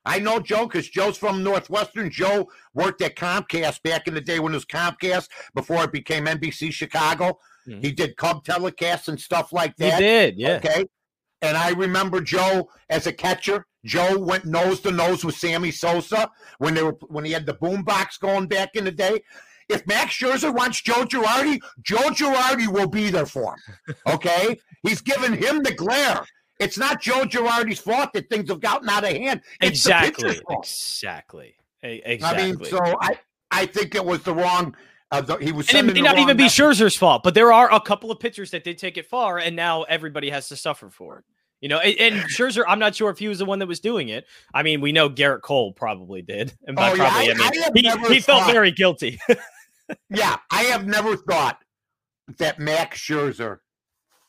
I 0.06 0.18
know 0.20 0.40
Joe 0.40 0.66
because 0.66 0.90
Joe's 0.90 1.18
from 1.18 1.44
Northwestern. 1.44 2.10
Joe 2.10 2.50
worked 2.74 3.02
at 3.02 3.16
Comcast 3.16 3.84
back 3.84 4.08
in 4.08 4.14
the 4.16 4.22
day 4.22 4.40
when 4.40 4.54
it 4.54 4.56
was 4.56 4.66
Comcast 4.66 5.28
before 5.54 5.84
it 5.84 5.92
became 5.92 6.26
NBC 6.26 6.72
Chicago. 6.72 7.38
Mhm. 7.68 7.84
He 7.84 7.92
did 7.92 8.16
Cub 8.18 8.44
telecasts 8.44 9.08
and 9.10 9.20
stuff 9.20 9.54
like 9.54 9.76
that. 9.78 9.96
He 9.96 10.00
did, 10.00 10.38
yeah. 10.38 10.56
Okay. 10.56 10.86
And 11.44 11.56
I 11.58 11.70
remember 11.72 12.22
Joe 12.22 12.70
as 12.90 13.06
a 13.08 13.14
catcher. 13.14 13.68
Joe 13.86 14.18
went 14.18 14.46
nose 14.46 14.80
to 14.82 14.92
nose 14.92 15.26
with 15.26 15.36
Sammy 15.36 15.72
Sosa 15.72 16.30
when 16.60 16.74
they 16.74 16.84
were 16.84 16.96
when 17.08 17.26
he 17.26 17.32
had 17.32 17.46
the 17.46 17.54
boom 17.54 17.84
box 17.84 18.18
going 18.18 18.48
back 18.48 18.76
in 18.76 18.84
the 18.86 18.92
day. 18.92 19.22
If 19.70 19.88
Max 19.88 20.14
Scherzer 20.14 20.54
wants 20.54 20.82
Joe 20.82 21.06
Girardi, 21.06 21.60
Joe 21.82 22.10
Girardi 22.10 22.68
will 22.68 22.88
be 22.90 23.10
there 23.10 23.26
for 23.26 23.56
him. 23.56 23.96
Okay? 24.08 24.60
He's 24.84 25.02
given 25.02 25.34
him 25.34 25.64
the 25.64 25.74
glare. 25.74 26.26
It's 26.60 26.78
not 26.78 27.02
Joe 27.02 27.24
Girardi's 27.24 27.80
fault 27.80 28.12
that 28.14 28.30
things 28.30 28.50
have 28.50 28.60
gotten 28.60 28.90
out 28.90 29.04
of 29.04 29.12
hand. 29.12 29.42
It's 29.62 29.80
Exactly. 29.86 30.40
Exactly. 30.50 31.56
E- 31.84 32.02
I 32.06 32.10
Exactly. 32.10 32.44
mean, 32.54 32.66
so 32.66 32.80
I 33.02 33.20
I 33.52 33.66
think 33.66 33.96
it 33.96 34.06
was 34.06 34.22
the 34.24 34.34
wrong. 34.34 34.76
Uh, 35.12 35.20
the, 35.22 35.36
he 35.38 35.52
was 35.52 35.70
and 35.74 35.90
it 35.90 35.94
may 35.94 36.02
not 36.02 36.20
even 36.20 36.38
be. 36.38 36.46
Scherzer's 36.46 36.96
fault, 36.96 37.24
but 37.24 37.34
there 37.34 37.52
are 37.52 37.72
a 37.74 37.82
couple 37.82 38.12
of 38.12 38.20
pitchers 38.20 38.52
that 38.52 38.64
did 38.64 38.78
take 38.78 38.98
it 38.98 39.06
far, 39.08 39.38
and 39.38 39.56
now 39.56 39.84
everybody 39.84 40.30
has 40.30 40.48
to 40.50 40.56
suffer 40.56 40.90
for 40.90 41.20
it. 41.20 41.26
You 41.62 41.70
know, 41.70 41.78
and, 41.80 42.16
and 42.16 42.30
Scherzer, 42.30 42.64
I'm 42.68 42.80
not 42.80 42.96
sure 42.96 43.10
if 43.12 43.20
he 43.20 43.28
was 43.28 43.38
the 43.40 43.46
one 43.46 43.60
that 43.60 43.68
was 43.68 43.80
doing 43.80 44.10
it. 44.10 44.26
I 44.54 44.64
mean, 44.64 44.82
we 44.82 44.92
know 44.92 45.10
Gerrit 45.10 45.42
Cole 45.42 45.72
probably 45.74 46.22
did, 46.24 46.54
and 46.66 46.78
Oh, 46.78 46.82
yeah, 46.82 46.96
probably, 46.96 47.30
I, 47.32 47.34
I- 47.34 47.72
mean, 47.72 47.88
I 47.88 48.08
he, 48.08 48.14
he 48.16 48.20
felt 48.20 48.52
very 48.52 48.72
guilty. 48.72 49.20
Yeah, 50.10 50.38
I 50.50 50.64
have 50.64 50.88
never 50.88 51.18
thought 51.18 51.60
that 52.38 52.60
Max 52.60 52.98
Scherzer 53.00 53.58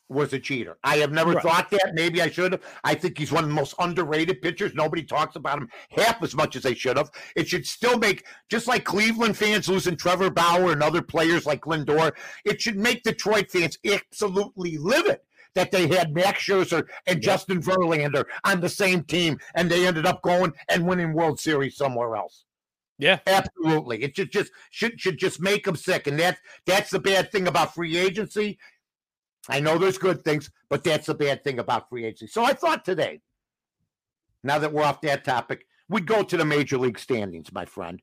was 0.09 0.33
a 0.33 0.39
cheater. 0.39 0.77
I 0.83 0.97
have 0.97 1.13
never 1.13 1.31
Right. 1.31 1.41
thought 1.43 1.69
that. 1.69 1.91
Maybe 1.93 2.21
I 2.21 2.29
should 2.29 2.51
have. 2.51 2.61
I 2.83 2.95
think 2.95 3.17
he's 3.17 3.31
one 3.31 3.45
of 3.45 3.49
the 3.49 3.55
most 3.55 3.73
underrated 3.79 4.41
pitchers. 4.41 4.73
Nobody 4.75 5.03
talks 5.03 5.37
about 5.37 5.59
him 5.59 5.69
half 5.89 6.21
as 6.21 6.35
much 6.35 6.57
as 6.57 6.63
they 6.63 6.73
should 6.73 6.97
have. 6.97 7.09
It 7.37 7.47
should 7.47 7.65
still 7.65 7.97
make, 7.97 8.25
just 8.49 8.67
like 8.67 8.83
Cleveland 8.83 9.37
fans 9.37 9.69
losing 9.69 9.95
Trevor 9.95 10.29
Bauer 10.29 10.73
and 10.73 10.83
other 10.83 11.01
players 11.01 11.45
like 11.45 11.61
Lindor, 11.61 12.11
it 12.43 12.61
should 12.61 12.75
make 12.77 13.03
Detroit 13.03 13.49
fans 13.49 13.77
absolutely 13.89 14.77
livid 14.77 15.19
that 15.55 15.71
they 15.71 15.87
had 15.87 16.13
Max 16.13 16.43
Scherzer 16.43 16.87
and. 17.07 17.23
Justin 17.23 17.61
Verlander 17.61 18.25
on 18.43 18.59
the 18.59 18.69
same 18.69 19.03
team, 19.03 19.39
and 19.55 19.71
they 19.71 19.87
ended 19.87 20.05
up 20.05 20.21
going 20.21 20.51
and 20.67 20.85
winning 20.85 21.13
World 21.13 21.39
Series 21.39 21.77
somewhere 21.77 22.15
else. 22.15 22.43
Yeah, 22.99 23.19
absolutely. 23.25 24.03
It 24.03 24.15
should 24.15 24.31
just 24.31 24.51
should 24.69 24.99
should 24.99 25.17
just 25.17 25.41
make 25.41 25.63
them 25.65 25.75
sick, 25.75 26.05
and 26.05 26.19
that's 26.19 26.39
that's 26.65 26.91
the 26.91 26.99
bad 26.99 27.31
thing 27.31 27.47
about 27.47 27.73
free 27.73 27.97
agency. 27.97 28.59
I 29.49 29.59
know 29.59 29.77
there's 29.77 29.97
good 29.97 30.23
things, 30.23 30.49
but 30.69 30.83
that's 30.83 31.07
the 31.07 31.15
bad 31.15 31.43
thing 31.43 31.59
about 31.59 31.89
free 31.89 32.05
agency. 32.05 32.27
So 32.27 32.43
I 32.43 32.53
thought 32.53 32.85
today, 32.85 33.21
now 34.43 34.59
that 34.59 34.71
we're 34.71 34.83
off 34.83 35.01
that 35.01 35.25
topic, 35.25 35.65
we'd 35.89 36.05
go 36.05 36.23
to 36.23 36.37
the 36.37 36.45
major 36.45 36.77
league 36.77 36.99
standings, 36.99 37.51
my 37.51 37.65
friend, 37.65 38.01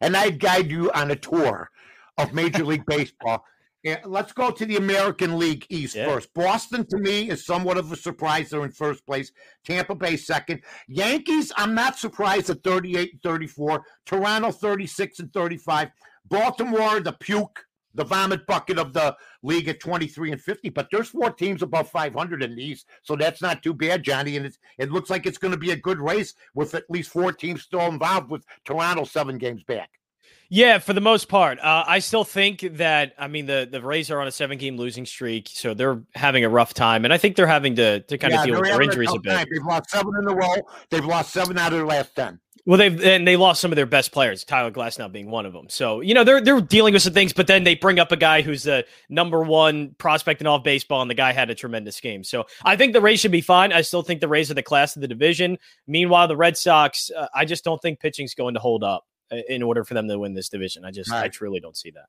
and 0.00 0.16
I'd 0.16 0.40
guide 0.40 0.70
you 0.70 0.90
on 0.92 1.10
a 1.10 1.16
tour 1.16 1.70
of 2.18 2.32
Major 2.34 2.64
League 2.70 2.86
Baseball 2.86 3.44
yeah, 3.82 4.00
let's 4.04 4.32
go 4.32 4.50
to 4.50 4.66
the 4.66 4.76
American 4.76 5.38
League 5.38 5.66
East 5.70 5.96
yeah. 5.96 6.06
first. 6.06 6.32
Boston, 6.34 6.86
to 6.90 6.98
me, 6.98 7.30
is 7.30 7.46
somewhat 7.46 7.78
of 7.78 7.90
a 7.90 7.96
surprise. 7.96 8.50
They're 8.50 8.64
in 8.64 8.72
first 8.72 9.06
place. 9.06 9.32
Tampa 9.64 9.94
Bay 9.94 10.16
second. 10.16 10.62
Yankees, 10.86 11.50
I'm 11.56 11.74
not 11.74 11.98
surprised 11.98 12.50
at 12.50 12.62
38 12.62 13.12
and 13.12 13.22
34. 13.22 13.82
Toronto, 14.04 14.50
36 14.52 15.20
and 15.20 15.32
35. 15.32 15.90
Baltimore, 16.28 17.00
the 17.00 17.14
puke, 17.14 17.64
the 17.94 18.04
vomit 18.04 18.46
bucket 18.46 18.78
of 18.78 18.92
the 18.92 19.16
league 19.42 19.68
at 19.68 19.80
23 19.80 20.32
and 20.32 20.40
50. 20.40 20.68
But 20.68 20.88
there's 20.92 21.08
four 21.08 21.30
teams 21.30 21.62
above 21.62 21.88
500 21.88 22.42
in 22.42 22.56
the 22.56 22.62
East, 22.62 22.86
so 23.02 23.16
that's 23.16 23.40
not 23.40 23.62
too 23.62 23.72
bad, 23.72 24.02
Johnny. 24.02 24.36
And 24.36 24.54
it 24.78 24.92
looks 24.92 25.08
like 25.08 25.24
it's 25.24 25.38
going 25.38 25.52
to 25.52 25.58
be 25.58 25.70
a 25.70 25.76
good 25.76 25.98
race 25.98 26.34
with 26.54 26.74
at 26.74 26.84
least 26.90 27.10
four 27.10 27.32
teams 27.32 27.62
still 27.62 27.80
involved, 27.86 28.30
with 28.30 28.44
Toronto 28.66 29.04
seven 29.04 29.38
games 29.38 29.64
back. 29.64 29.90
Yeah, 30.52 30.78
for 30.78 30.94
the 30.94 31.00
most 31.00 31.28
part, 31.28 31.60
uh, 31.60 31.84
I 31.86 32.00
still 32.00 32.24
think 32.24 32.62
that 32.72 33.14
I 33.16 33.28
mean 33.28 33.46
the 33.46 33.68
the 33.70 33.80
Rays 33.80 34.10
are 34.10 34.20
on 34.20 34.26
a 34.26 34.32
seven 34.32 34.58
game 34.58 34.76
losing 34.76 35.06
streak, 35.06 35.48
so 35.48 35.74
they're 35.74 36.02
having 36.16 36.44
a 36.44 36.48
rough 36.48 36.74
time, 36.74 37.04
and 37.04 37.14
I 37.14 37.18
think 37.18 37.36
they're 37.36 37.46
having 37.46 37.76
to 37.76 38.00
to 38.00 38.18
kind 38.18 38.32
yeah, 38.32 38.40
of 38.40 38.46
deal 38.46 38.60
with 38.60 38.68
their 38.68 38.82
injuries 38.82 39.14
a, 39.14 39.20
bit. 39.20 39.30
Time. 39.30 39.46
They've 39.48 39.64
lost 39.64 39.90
seven 39.90 40.12
in 40.20 40.28
a 40.28 40.34
row. 40.34 40.56
They've 40.90 41.04
lost 41.04 41.32
seven 41.32 41.56
out 41.56 41.72
of 41.72 41.78
their 41.78 41.86
last 41.86 42.16
ten. 42.16 42.40
Well, 42.66 42.78
they've 42.78 43.00
and 43.00 43.28
they 43.28 43.36
lost 43.36 43.60
some 43.60 43.70
of 43.70 43.76
their 43.76 43.86
best 43.86 44.10
players, 44.10 44.42
Tyler 44.42 44.72
Glass 44.72 44.98
now 44.98 45.06
being 45.06 45.30
one 45.30 45.46
of 45.46 45.52
them. 45.52 45.68
So 45.68 46.00
you 46.00 46.14
know 46.14 46.24
they're 46.24 46.40
they're 46.40 46.60
dealing 46.60 46.94
with 46.94 47.02
some 47.02 47.12
things, 47.12 47.32
but 47.32 47.46
then 47.46 47.62
they 47.62 47.76
bring 47.76 48.00
up 48.00 48.10
a 48.10 48.16
guy 48.16 48.42
who's 48.42 48.64
the 48.64 48.84
number 49.08 49.44
one 49.44 49.94
prospect 49.98 50.40
in 50.40 50.48
all 50.48 50.56
of 50.56 50.64
baseball, 50.64 51.00
and 51.00 51.08
the 51.08 51.14
guy 51.14 51.30
had 51.32 51.48
a 51.50 51.54
tremendous 51.54 52.00
game. 52.00 52.24
So 52.24 52.46
I 52.64 52.74
think 52.74 52.92
the 52.92 53.00
Rays 53.00 53.20
should 53.20 53.30
be 53.30 53.40
fine. 53.40 53.72
I 53.72 53.82
still 53.82 54.02
think 54.02 54.20
the 54.20 54.26
Rays 54.26 54.50
are 54.50 54.54
the 54.54 54.64
class 54.64 54.96
of 54.96 55.02
the 55.02 55.08
division. 55.08 55.58
Meanwhile, 55.86 56.26
the 56.26 56.36
Red 56.36 56.56
Sox, 56.56 57.08
uh, 57.16 57.28
I 57.32 57.44
just 57.44 57.62
don't 57.62 57.80
think 57.80 58.00
pitching's 58.00 58.34
going 58.34 58.54
to 58.54 58.60
hold 58.60 58.82
up 58.82 59.04
in 59.48 59.62
order 59.62 59.84
for 59.84 59.94
them 59.94 60.08
to 60.08 60.18
win 60.18 60.34
this 60.34 60.48
division. 60.48 60.84
I 60.84 60.90
just, 60.90 61.10
right. 61.10 61.24
I 61.24 61.28
truly 61.28 61.60
don't 61.60 61.76
see 61.76 61.90
that. 61.90 62.06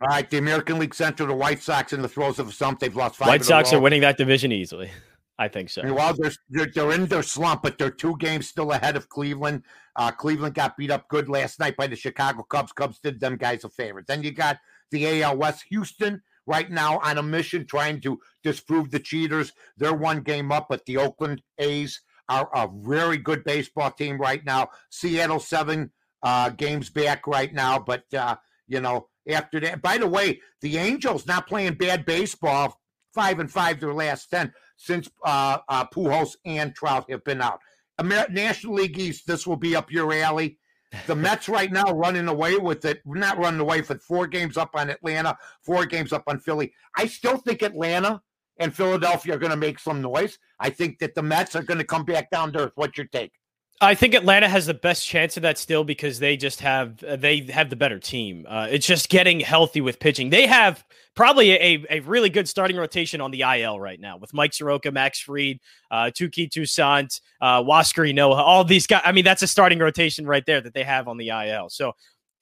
All 0.00 0.08
right, 0.08 0.28
the 0.28 0.38
American 0.38 0.78
League 0.78 0.94
Central, 0.94 1.28
the 1.28 1.34
White 1.34 1.62
Sox 1.62 1.92
in 1.92 2.02
the 2.02 2.08
throes 2.08 2.38
of 2.38 2.48
a 2.48 2.52
slump. 2.52 2.80
They've 2.80 2.94
lost 2.94 3.16
five. 3.16 3.28
White 3.28 3.44
Sox 3.44 3.72
are 3.72 3.80
winning 3.80 4.00
that 4.00 4.18
division 4.18 4.52
easily. 4.52 4.90
I 5.38 5.48
think 5.48 5.68
so. 5.68 5.82
Well, 5.92 6.14
they're, 6.16 6.32
they're, 6.48 6.70
they're 6.72 6.92
in 6.92 7.06
their 7.06 7.22
slump, 7.24 7.62
but 7.62 7.76
they're 7.76 7.90
two 7.90 8.16
games 8.18 8.48
still 8.48 8.70
ahead 8.70 8.96
of 8.96 9.08
Cleveland. 9.08 9.64
Uh, 9.96 10.12
Cleveland 10.12 10.54
got 10.54 10.76
beat 10.76 10.92
up 10.92 11.08
good 11.08 11.28
last 11.28 11.58
night 11.58 11.76
by 11.76 11.88
the 11.88 11.96
Chicago 11.96 12.44
Cubs. 12.44 12.72
Cubs 12.72 13.00
did 13.00 13.18
them 13.18 13.36
guys 13.36 13.64
a 13.64 13.68
favor. 13.68 14.04
Then 14.06 14.22
you 14.22 14.30
got 14.30 14.58
the 14.92 15.22
AL 15.22 15.36
West, 15.36 15.64
Houston 15.70 16.22
right 16.46 16.70
now 16.70 16.98
on 17.00 17.18
a 17.18 17.22
mission 17.22 17.66
trying 17.66 18.00
to 18.02 18.20
disprove 18.44 18.90
the 18.90 19.00
cheaters. 19.00 19.52
They're 19.76 19.94
one 19.94 20.20
game 20.20 20.52
up, 20.52 20.66
but 20.68 20.84
the 20.86 20.98
Oakland 20.98 21.42
A's 21.58 22.00
are 22.28 22.48
a 22.54 22.68
very 22.72 23.18
good 23.18 23.44
baseball 23.44 23.90
team 23.90 24.18
right 24.18 24.44
now. 24.44 24.68
Seattle 24.90 25.40
seven 25.40 25.90
uh, 26.24 26.48
games 26.48 26.90
back 26.90 27.26
right 27.28 27.52
now. 27.52 27.78
But, 27.78 28.12
uh, 28.12 28.36
you 28.66 28.80
know, 28.80 29.08
after 29.28 29.60
that, 29.60 29.82
by 29.82 29.98
the 29.98 30.08
way, 30.08 30.40
the 30.62 30.78
Angels 30.78 31.26
not 31.26 31.46
playing 31.46 31.74
bad 31.74 32.04
baseball, 32.04 32.80
five 33.12 33.38
and 33.38 33.50
five 33.50 33.78
their 33.78 33.94
last 33.94 34.30
10 34.30 34.52
since 34.76 35.08
uh, 35.24 35.58
uh, 35.68 35.84
Pujols 35.86 36.36
and 36.44 36.74
Trout 36.74 37.08
have 37.10 37.22
been 37.24 37.40
out. 37.40 37.60
Amer- 38.00 38.28
National 38.30 38.74
League 38.74 38.98
East, 38.98 39.26
this 39.26 39.46
will 39.46 39.56
be 39.56 39.76
up 39.76 39.92
your 39.92 40.12
alley. 40.12 40.58
The 41.06 41.14
Mets 41.14 41.48
right 41.48 41.70
now 41.70 41.92
running 41.92 42.26
away 42.26 42.56
with 42.56 42.84
it, 42.84 43.00
not 43.04 43.38
running 43.38 43.60
away, 43.60 43.82
but 43.82 44.02
four 44.02 44.26
games 44.26 44.56
up 44.56 44.70
on 44.74 44.90
Atlanta, 44.90 45.36
four 45.62 45.86
games 45.86 46.12
up 46.12 46.24
on 46.26 46.40
Philly. 46.40 46.72
I 46.96 47.06
still 47.06 47.36
think 47.36 47.62
Atlanta 47.62 48.20
and 48.58 48.74
Philadelphia 48.74 49.34
are 49.34 49.38
going 49.38 49.50
to 49.50 49.56
make 49.56 49.78
some 49.78 50.00
noise. 50.00 50.38
I 50.58 50.70
think 50.70 50.98
that 51.00 51.14
the 51.14 51.22
Mets 51.22 51.54
are 51.54 51.62
going 51.62 51.78
to 51.78 51.84
come 51.84 52.04
back 52.04 52.30
down 52.30 52.52
to 52.52 52.60
earth. 52.60 52.72
What's 52.74 52.98
your 52.98 53.06
take? 53.06 53.32
I 53.80 53.94
think 53.94 54.14
Atlanta 54.14 54.48
has 54.48 54.66
the 54.66 54.74
best 54.74 55.06
chance 55.06 55.36
of 55.36 55.42
that 55.42 55.58
still 55.58 55.84
because 55.84 56.18
they 56.18 56.36
just 56.36 56.60
have 56.60 57.02
uh, 57.02 57.16
they 57.16 57.40
have 57.40 57.70
the 57.70 57.76
better 57.76 57.98
team. 57.98 58.46
Uh, 58.48 58.68
it's 58.70 58.86
just 58.86 59.08
getting 59.08 59.40
healthy 59.40 59.80
with 59.80 59.98
pitching. 59.98 60.30
They 60.30 60.46
have 60.46 60.84
probably 61.14 61.52
a, 61.52 61.84
a 61.90 62.00
really 62.00 62.30
good 62.30 62.48
starting 62.48 62.76
rotation 62.76 63.20
on 63.20 63.30
the 63.30 63.42
IL 63.42 63.80
right 63.80 64.00
now 64.00 64.16
with 64.16 64.32
Mike 64.32 64.54
Soroka, 64.54 64.90
Max 64.92 65.20
Fried, 65.20 65.58
uh, 65.90 66.10
Touki 66.14 66.48
Toussaint, 66.48 67.20
uh, 67.40 67.62
Huascar 67.62 68.12
Ynoa, 68.12 68.36
all 68.36 68.64
these 68.64 68.86
guys. 68.86 69.02
I 69.04 69.12
mean, 69.12 69.24
that's 69.24 69.42
a 69.42 69.46
starting 69.46 69.78
rotation 69.80 70.26
right 70.26 70.44
there 70.46 70.60
that 70.60 70.72
they 70.72 70.84
have 70.84 71.08
on 71.08 71.16
the 71.16 71.28
IL. 71.28 71.68
So 71.68 71.92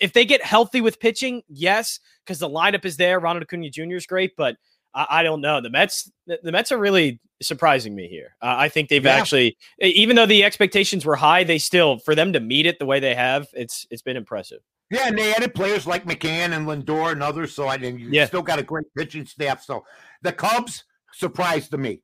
if 0.00 0.12
they 0.12 0.24
get 0.24 0.44
healthy 0.44 0.80
with 0.80 1.00
pitching, 1.00 1.42
yes, 1.48 2.00
because 2.24 2.38
the 2.40 2.48
lineup 2.48 2.84
is 2.84 2.96
there. 2.96 3.20
Ronald 3.20 3.44
Acuna 3.44 3.70
Jr. 3.70 3.94
is 3.94 4.06
great, 4.06 4.32
but 4.36 4.56
I, 4.94 5.06
I 5.10 5.22
don't 5.22 5.40
know. 5.40 5.60
The 5.60 5.70
Mets, 5.70 6.10
the, 6.26 6.52
Mets 6.52 6.72
are 6.72 6.78
really 6.78 7.20
surprising 7.40 7.94
me 7.94 8.08
here. 8.08 8.36
Uh, 8.40 8.54
I 8.58 8.68
think 8.68 8.88
they've 8.88 9.04
yeah. 9.04 9.16
actually, 9.16 9.56
even 9.80 10.16
though 10.16 10.26
the 10.26 10.44
expectations 10.44 11.04
were 11.04 11.16
high, 11.16 11.44
they 11.44 11.58
still 11.58 11.98
for 11.98 12.14
them 12.14 12.32
to 12.32 12.40
meet 12.40 12.66
it 12.66 12.78
the 12.78 12.86
way 12.86 13.00
they 13.00 13.14
have, 13.14 13.48
it's 13.52 13.86
it's 13.90 14.02
been 14.02 14.16
impressive. 14.16 14.60
Yeah, 14.90 15.08
and 15.08 15.16
they 15.16 15.32
added 15.34 15.54
players 15.54 15.86
like 15.86 16.04
McCann 16.04 16.52
and 16.52 16.66
Lindor 16.66 17.12
and 17.12 17.22
others. 17.22 17.54
So 17.54 17.68
I 17.68 17.78
mean, 17.78 17.98
you 17.98 18.08
yeah. 18.10 18.26
still 18.26 18.42
got 18.42 18.58
a 18.58 18.62
great 18.62 18.86
pitching 18.96 19.24
staff. 19.24 19.62
So 19.64 19.84
the 20.22 20.32
Cubs 20.32 20.84
surprised 21.12 21.70
to 21.70 21.78
me. 21.78 22.02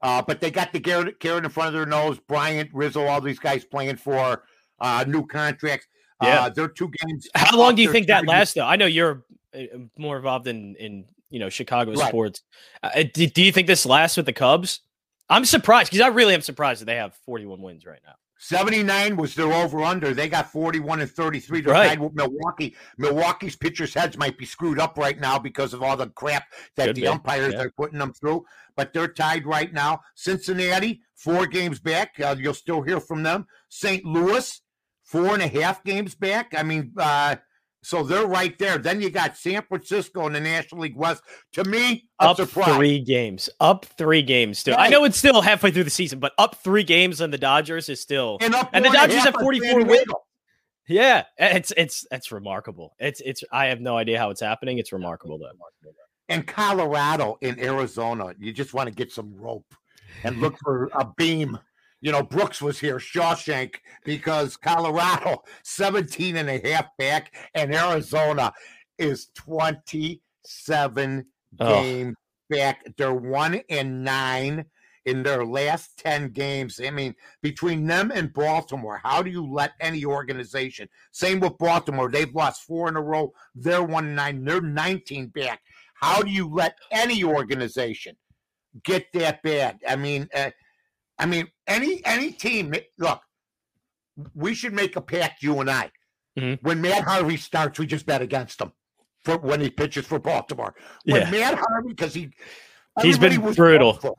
Uh, 0.00 0.22
but 0.22 0.40
they 0.40 0.50
got 0.50 0.72
the 0.72 0.78
carrot, 0.78 1.18
carrot 1.18 1.44
in 1.44 1.50
front 1.50 1.68
of 1.68 1.74
their 1.74 1.86
nose. 1.86 2.20
Bryant, 2.20 2.70
Rizzo, 2.72 3.06
all 3.06 3.20
these 3.20 3.38
guys 3.38 3.64
playing 3.64 3.96
for 3.96 4.44
uh, 4.80 5.04
new 5.08 5.26
contracts. 5.26 5.86
Yeah, 6.22 6.42
uh, 6.42 6.48
they're 6.50 6.68
two 6.68 6.90
games. 7.00 7.28
How 7.34 7.56
long 7.56 7.74
do 7.74 7.82
you 7.82 7.90
think 7.90 8.08
that 8.08 8.26
lasts? 8.26 8.54
Though 8.54 8.66
I 8.66 8.76
know 8.76 8.86
you're 8.86 9.24
uh, 9.54 9.62
more 9.96 10.16
involved 10.16 10.46
in 10.46 10.76
in 10.76 11.04
you 11.30 11.38
know 11.38 11.48
Chicago 11.48 11.92
right. 11.92 12.08
sports. 12.08 12.42
Uh, 12.82 13.04
do, 13.12 13.26
do 13.26 13.42
you 13.42 13.52
think 13.52 13.66
this 13.66 13.86
lasts 13.86 14.16
with 14.16 14.26
the 14.26 14.32
Cubs? 14.32 14.80
I'm 15.28 15.44
surprised 15.44 15.90
because 15.90 16.04
I 16.04 16.08
really 16.08 16.34
am 16.34 16.40
surprised 16.40 16.80
that 16.80 16.86
they 16.86 16.96
have 16.96 17.14
41 17.26 17.60
wins 17.60 17.84
right 17.84 18.00
now. 18.06 18.14
79 18.38 19.16
was 19.16 19.34
their 19.34 19.52
over 19.52 19.82
under. 19.82 20.14
They 20.14 20.28
got 20.28 20.50
41 20.50 21.00
and 21.00 21.10
33. 21.10 21.60
They're 21.60 21.72
right. 21.72 21.88
tied 21.88 22.00
with 22.00 22.14
Milwaukee. 22.14 22.76
Milwaukee's 22.96 23.56
pitchers' 23.56 23.92
heads 23.92 24.16
might 24.16 24.38
be 24.38 24.46
screwed 24.46 24.78
up 24.78 24.96
right 24.96 25.18
now 25.18 25.38
because 25.38 25.74
of 25.74 25.82
all 25.82 25.96
the 25.96 26.06
crap 26.10 26.44
that 26.76 26.86
Could 26.86 26.96
the 26.96 27.02
be. 27.02 27.06
umpires 27.08 27.54
yeah. 27.54 27.62
are 27.62 27.70
putting 27.70 27.98
them 27.98 28.12
through. 28.12 28.44
But 28.76 28.92
they're 28.92 29.08
tied 29.08 29.44
right 29.44 29.72
now. 29.72 30.00
Cincinnati, 30.14 31.02
four 31.16 31.46
games 31.46 31.80
back. 31.80 32.12
Uh, 32.20 32.36
you'll 32.38 32.54
still 32.54 32.80
hear 32.80 33.00
from 33.00 33.24
them. 33.24 33.44
St. 33.70 34.04
Louis, 34.04 34.60
four 35.02 35.34
and 35.34 35.42
a 35.42 35.48
half 35.48 35.82
games 35.82 36.14
back. 36.14 36.54
I 36.56 36.62
mean, 36.62 36.92
uh, 36.96 37.36
so 37.82 38.02
they're 38.02 38.26
right 38.26 38.58
there. 38.58 38.78
Then 38.78 39.00
you 39.00 39.10
got 39.10 39.36
San 39.36 39.62
Francisco 39.62 40.26
in 40.26 40.32
the 40.32 40.40
National 40.40 40.82
League 40.82 40.96
West. 40.96 41.22
To 41.52 41.64
me, 41.64 42.08
up 42.18 42.36
surprise. 42.36 42.76
three 42.76 43.00
games. 43.00 43.48
Up 43.60 43.84
three 43.84 44.22
games. 44.22 44.58
Still, 44.58 44.76
right. 44.76 44.86
I 44.86 44.88
know 44.88 45.04
it's 45.04 45.18
still 45.18 45.40
halfway 45.40 45.70
through 45.70 45.84
the 45.84 45.90
season, 45.90 46.18
but 46.18 46.32
up 46.38 46.56
three 46.56 46.84
games 46.84 47.20
on 47.20 47.30
the 47.30 47.38
Dodgers 47.38 47.88
is 47.88 48.00
still. 48.00 48.38
And, 48.40 48.54
and 48.72 48.84
the 48.84 48.90
Dodgers 48.90 49.24
have 49.24 49.34
forty 49.34 49.60
four 49.60 49.84
wins. 49.84 50.04
Yeah, 50.88 51.24
it's 51.36 51.72
it's 51.76 52.06
it's 52.10 52.32
remarkable. 52.32 52.94
It's 52.98 53.20
it's. 53.24 53.44
I 53.52 53.66
have 53.66 53.80
no 53.80 53.96
idea 53.96 54.18
how 54.18 54.30
it's 54.30 54.40
happening. 54.40 54.78
It's 54.78 54.92
remarkable 54.92 55.38
though. 55.38 55.52
And 56.30 56.46
Colorado 56.46 57.38
in 57.40 57.58
Arizona, 57.60 58.34
you 58.38 58.52
just 58.52 58.74
want 58.74 58.88
to 58.88 58.94
get 58.94 59.12
some 59.12 59.34
rope 59.36 59.74
and 60.24 60.36
look 60.40 60.56
for 60.62 60.90
a 60.94 61.06
beam 61.16 61.58
you 62.00 62.12
know, 62.12 62.22
Brooks 62.22 62.62
was 62.62 62.78
here, 62.78 62.96
Shawshank, 62.98 63.76
because 64.04 64.56
Colorado 64.56 65.42
17 65.64 66.36
and 66.36 66.48
a 66.48 66.60
half 66.68 66.86
back, 66.96 67.34
and 67.54 67.74
Arizona 67.74 68.52
is 68.98 69.30
27 69.34 71.26
oh. 71.60 71.82
games 71.82 72.16
back. 72.48 72.84
They're 72.96 73.14
one 73.14 73.60
and 73.68 74.04
nine 74.04 74.64
in 75.04 75.22
their 75.22 75.44
last 75.44 75.98
10 75.98 76.30
games. 76.30 76.80
I 76.84 76.90
mean, 76.90 77.14
between 77.42 77.86
them 77.86 78.12
and 78.14 78.32
Baltimore, 78.32 79.00
how 79.02 79.22
do 79.22 79.30
you 79.30 79.44
let 79.50 79.72
any 79.80 80.04
organization? 80.04 80.88
Same 81.12 81.40
with 81.40 81.56
Baltimore. 81.58 82.10
They've 82.10 82.34
lost 82.34 82.64
four 82.64 82.88
in 82.88 82.96
a 82.96 83.00
row. 83.00 83.32
They're 83.54 83.82
one 83.82 84.06
and 84.06 84.16
nine. 84.16 84.44
They're 84.44 84.60
19 84.60 85.28
back. 85.28 85.62
How 85.94 86.22
do 86.22 86.30
you 86.30 86.48
let 86.48 86.76
any 86.90 87.24
organization 87.24 88.16
get 88.84 89.06
that 89.14 89.42
bad? 89.42 89.78
I 89.88 89.96
mean, 89.96 90.28
uh, 90.34 90.50
I 91.18 91.26
mean, 91.26 91.48
any 91.66 92.04
any 92.04 92.32
team. 92.32 92.74
Look, 92.98 93.20
we 94.34 94.54
should 94.54 94.72
make 94.72 94.96
a 94.96 95.00
pact, 95.00 95.42
you 95.42 95.60
and 95.60 95.70
I. 95.70 95.90
Mm-hmm. 96.38 96.66
When 96.66 96.80
Matt 96.80 97.04
Harvey 97.04 97.36
starts, 97.36 97.78
we 97.78 97.86
just 97.86 98.06
bet 98.06 98.22
against 98.22 98.60
him 98.60 98.72
for 99.24 99.38
when 99.38 99.60
he 99.60 99.70
pitches 99.70 100.06
for 100.06 100.18
Baltimore. 100.18 100.74
When 101.04 101.22
yeah. 101.22 101.30
Matt 101.30 101.58
Harvey, 101.58 101.88
because 101.88 102.14
he 102.14 102.30
he's 103.02 103.18
been 103.18 103.40
brutal. 103.54 103.92
Hopeful. 103.92 104.18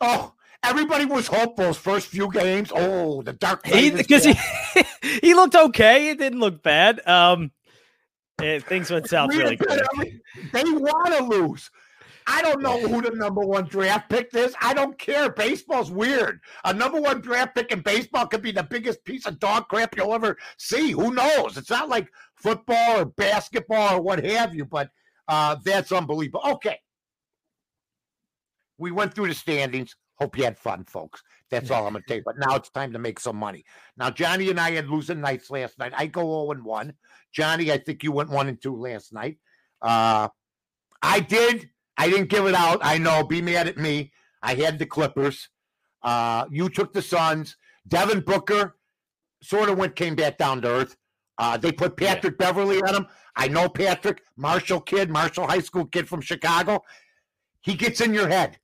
Oh, 0.00 0.34
everybody 0.62 1.04
was 1.06 1.26
hopeful 1.26 1.66
his 1.66 1.76
first 1.76 2.08
few 2.08 2.30
games. 2.30 2.70
Oh, 2.74 3.22
the 3.22 3.32
dark 3.32 3.62
because 3.62 4.24
he, 4.24 4.34
he, 4.74 4.84
he 5.22 5.34
looked 5.34 5.54
okay. 5.54 6.10
It 6.10 6.18
didn't 6.18 6.40
look 6.40 6.62
bad. 6.62 7.06
Um, 7.06 7.50
it, 8.40 8.64
things 8.64 8.90
went 8.90 9.08
south 9.08 9.34
really 9.34 9.56
quick. 9.56 9.82
They 10.52 10.62
want 10.64 11.16
to 11.16 11.24
lose. 11.24 11.70
I 12.30 12.42
don't 12.42 12.60
know 12.60 12.78
who 12.78 13.00
the 13.00 13.10
number 13.16 13.40
one 13.40 13.64
draft 13.64 14.10
pick 14.10 14.34
is. 14.34 14.54
I 14.60 14.74
don't 14.74 14.98
care. 14.98 15.32
Baseball's 15.32 15.90
weird. 15.90 16.40
A 16.64 16.74
number 16.74 17.00
one 17.00 17.22
draft 17.22 17.54
pick 17.54 17.72
in 17.72 17.80
baseball 17.80 18.26
could 18.26 18.42
be 18.42 18.52
the 18.52 18.62
biggest 18.62 19.02
piece 19.04 19.24
of 19.24 19.38
dog 19.38 19.68
crap 19.68 19.96
you'll 19.96 20.12
ever 20.12 20.36
see. 20.58 20.90
Who 20.90 21.14
knows? 21.14 21.56
It's 21.56 21.70
not 21.70 21.88
like 21.88 22.08
football 22.36 23.00
or 23.00 23.06
basketball 23.06 23.96
or 23.96 24.02
what 24.02 24.22
have 24.22 24.54
you, 24.54 24.66
but 24.66 24.90
uh, 25.26 25.56
that's 25.64 25.90
unbelievable. 25.90 26.42
Okay. 26.44 26.78
We 28.76 28.90
went 28.90 29.14
through 29.14 29.28
the 29.28 29.34
standings. 29.34 29.96
Hope 30.18 30.36
you 30.36 30.44
had 30.44 30.58
fun, 30.58 30.84
folks. 30.84 31.22
That's 31.50 31.70
all 31.70 31.86
I'm 31.86 31.94
going 31.94 32.02
to 32.02 32.08
tell 32.08 32.16
you. 32.18 32.22
But 32.26 32.38
now 32.38 32.56
it's 32.56 32.68
time 32.68 32.92
to 32.92 32.98
make 32.98 33.18
some 33.18 33.36
money. 33.36 33.64
Now, 33.96 34.10
Johnny 34.10 34.50
and 34.50 34.60
I 34.60 34.72
had 34.72 34.90
losing 34.90 35.22
nights 35.22 35.50
last 35.50 35.78
night. 35.78 35.94
I 35.96 36.06
go 36.06 36.20
0 36.20 36.50
and 36.50 36.64
1. 36.64 36.92
Johnny, 37.32 37.72
I 37.72 37.78
think 37.78 38.02
you 38.02 38.12
went 38.12 38.28
1 38.28 38.48
and 38.48 38.60
2 38.60 38.76
last 38.76 39.14
night. 39.14 39.38
Uh, 39.80 40.28
I 41.00 41.20
did. 41.20 41.70
I 41.98 42.08
didn't 42.08 42.30
give 42.30 42.46
it 42.46 42.54
out. 42.54 42.78
I 42.80 42.96
know. 42.96 43.24
Be 43.24 43.42
mad 43.42 43.66
at 43.68 43.76
me. 43.76 44.12
I 44.40 44.54
had 44.54 44.78
the 44.78 44.86
Clippers. 44.86 45.48
Uh, 46.02 46.46
you 46.50 46.68
took 46.68 46.92
the 46.92 47.02
Suns. 47.02 47.56
Devin 47.88 48.20
Booker 48.20 48.76
sort 49.42 49.68
of 49.68 49.76
went 49.78 49.96
came 49.96 50.14
back 50.14 50.38
down 50.38 50.62
to 50.62 50.68
earth. 50.68 50.96
Uh, 51.38 51.56
they 51.56 51.72
put 51.72 51.96
Patrick 51.96 52.36
yeah. 52.38 52.46
Beverley 52.46 52.80
on 52.82 52.94
him. 52.94 53.06
I 53.36 53.48
know 53.48 53.68
Patrick, 53.68 54.22
Marshall 54.36 54.80
kid, 54.80 55.10
Marshall 55.10 55.46
High 55.46 55.60
School 55.60 55.86
kid 55.86 56.08
from 56.08 56.20
Chicago. 56.20 56.82
He 57.60 57.74
gets 57.74 58.00
in 58.00 58.14
your 58.14 58.28
head. 58.28 58.58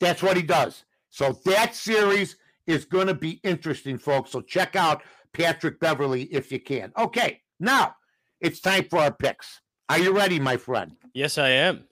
That's 0.00 0.22
what 0.22 0.36
he 0.36 0.42
does. 0.42 0.84
So 1.10 1.38
that 1.44 1.74
series 1.74 2.36
is 2.66 2.84
going 2.84 3.08
to 3.08 3.14
be 3.14 3.40
interesting, 3.42 3.98
folks. 3.98 4.30
So 4.30 4.40
check 4.40 4.76
out 4.76 5.02
Patrick 5.32 5.80
Beverley 5.80 6.24
if 6.24 6.50
you 6.50 6.60
can. 6.60 6.92
Okay, 6.96 7.40
now 7.58 7.94
it's 8.40 8.60
time 8.60 8.86
for 8.88 9.00
our 9.00 9.12
picks. 9.12 9.60
Are 9.88 9.98
you 9.98 10.12
ready, 10.12 10.38
my 10.38 10.56
friend? 10.56 10.92
Yes, 11.14 11.36
I 11.38 11.50
am. 11.50 11.84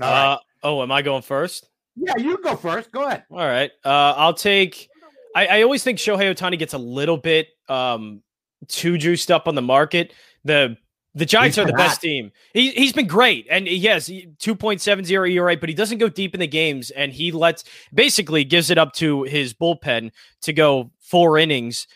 Uh, 0.00 0.38
oh, 0.62 0.82
am 0.82 0.92
I 0.92 1.02
going 1.02 1.22
first? 1.22 1.68
Yeah, 1.96 2.16
you 2.18 2.38
go 2.42 2.56
first. 2.56 2.92
Go 2.92 3.06
ahead. 3.06 3.24
All 3.30 3.38
right. 3.38 3.70
Uh, 3.84 4.14
I'll 4.16 4.34
take. 4.34 4.88
I, 5.34 5.46
I 5.46 5.62
always 5.62 5.82
think 5.82 5.98
Shohei 5.98 6.34
Ohtani 6.34 6.58
gets 6.58 6.74
a 6.74 6.78
little 6.78 7.16
bit 7.16 7.48
um, 7.68 8.22
too 8.68 8.98
juiced 8.98 9.30
up 9.30 9.48
on 9.48 9.54
the 9.54 9.62
market. 9.62 10.12
The 10.44 10.76
the 11.14 11.24
Giants 11.24 11.56
are 11.56 11.64
the 11.64 11.72
best 11.72 12.02
team. 12.02 12.30
He 12.52 12.72
he's 12.72 12.92
been 12.92 13.06
great, 13.06 13.46
and 13.50 13.66
yes, 13.66 14.10
two 14.38 14.54
point 14.54 14.82
seven 14.82 15.04
zero 15.04 15.26
ERA, 15.26 15.56
but 15.56 15.70
he 15.70 15.74
doesn't 15.74 15.96
go 15.96 16.10
deep 16.10 16.34
in 16.34 16.40
the 16.40 16.46
games, 16.46 16.90
and 16.90 17.10
he 17.10 17.32
lets 17.32 17.64
basically 17.94 18.44
gives 18.44 18.68
it 18.68 18.76
up 18.76 18.92
to 18.94 19.22
his 19.22 19.54
bullpen 19.54 20.10
to 20.42 20.52
go 20.52 20.90
four 21.00 21.38
innings, 21.38 21.86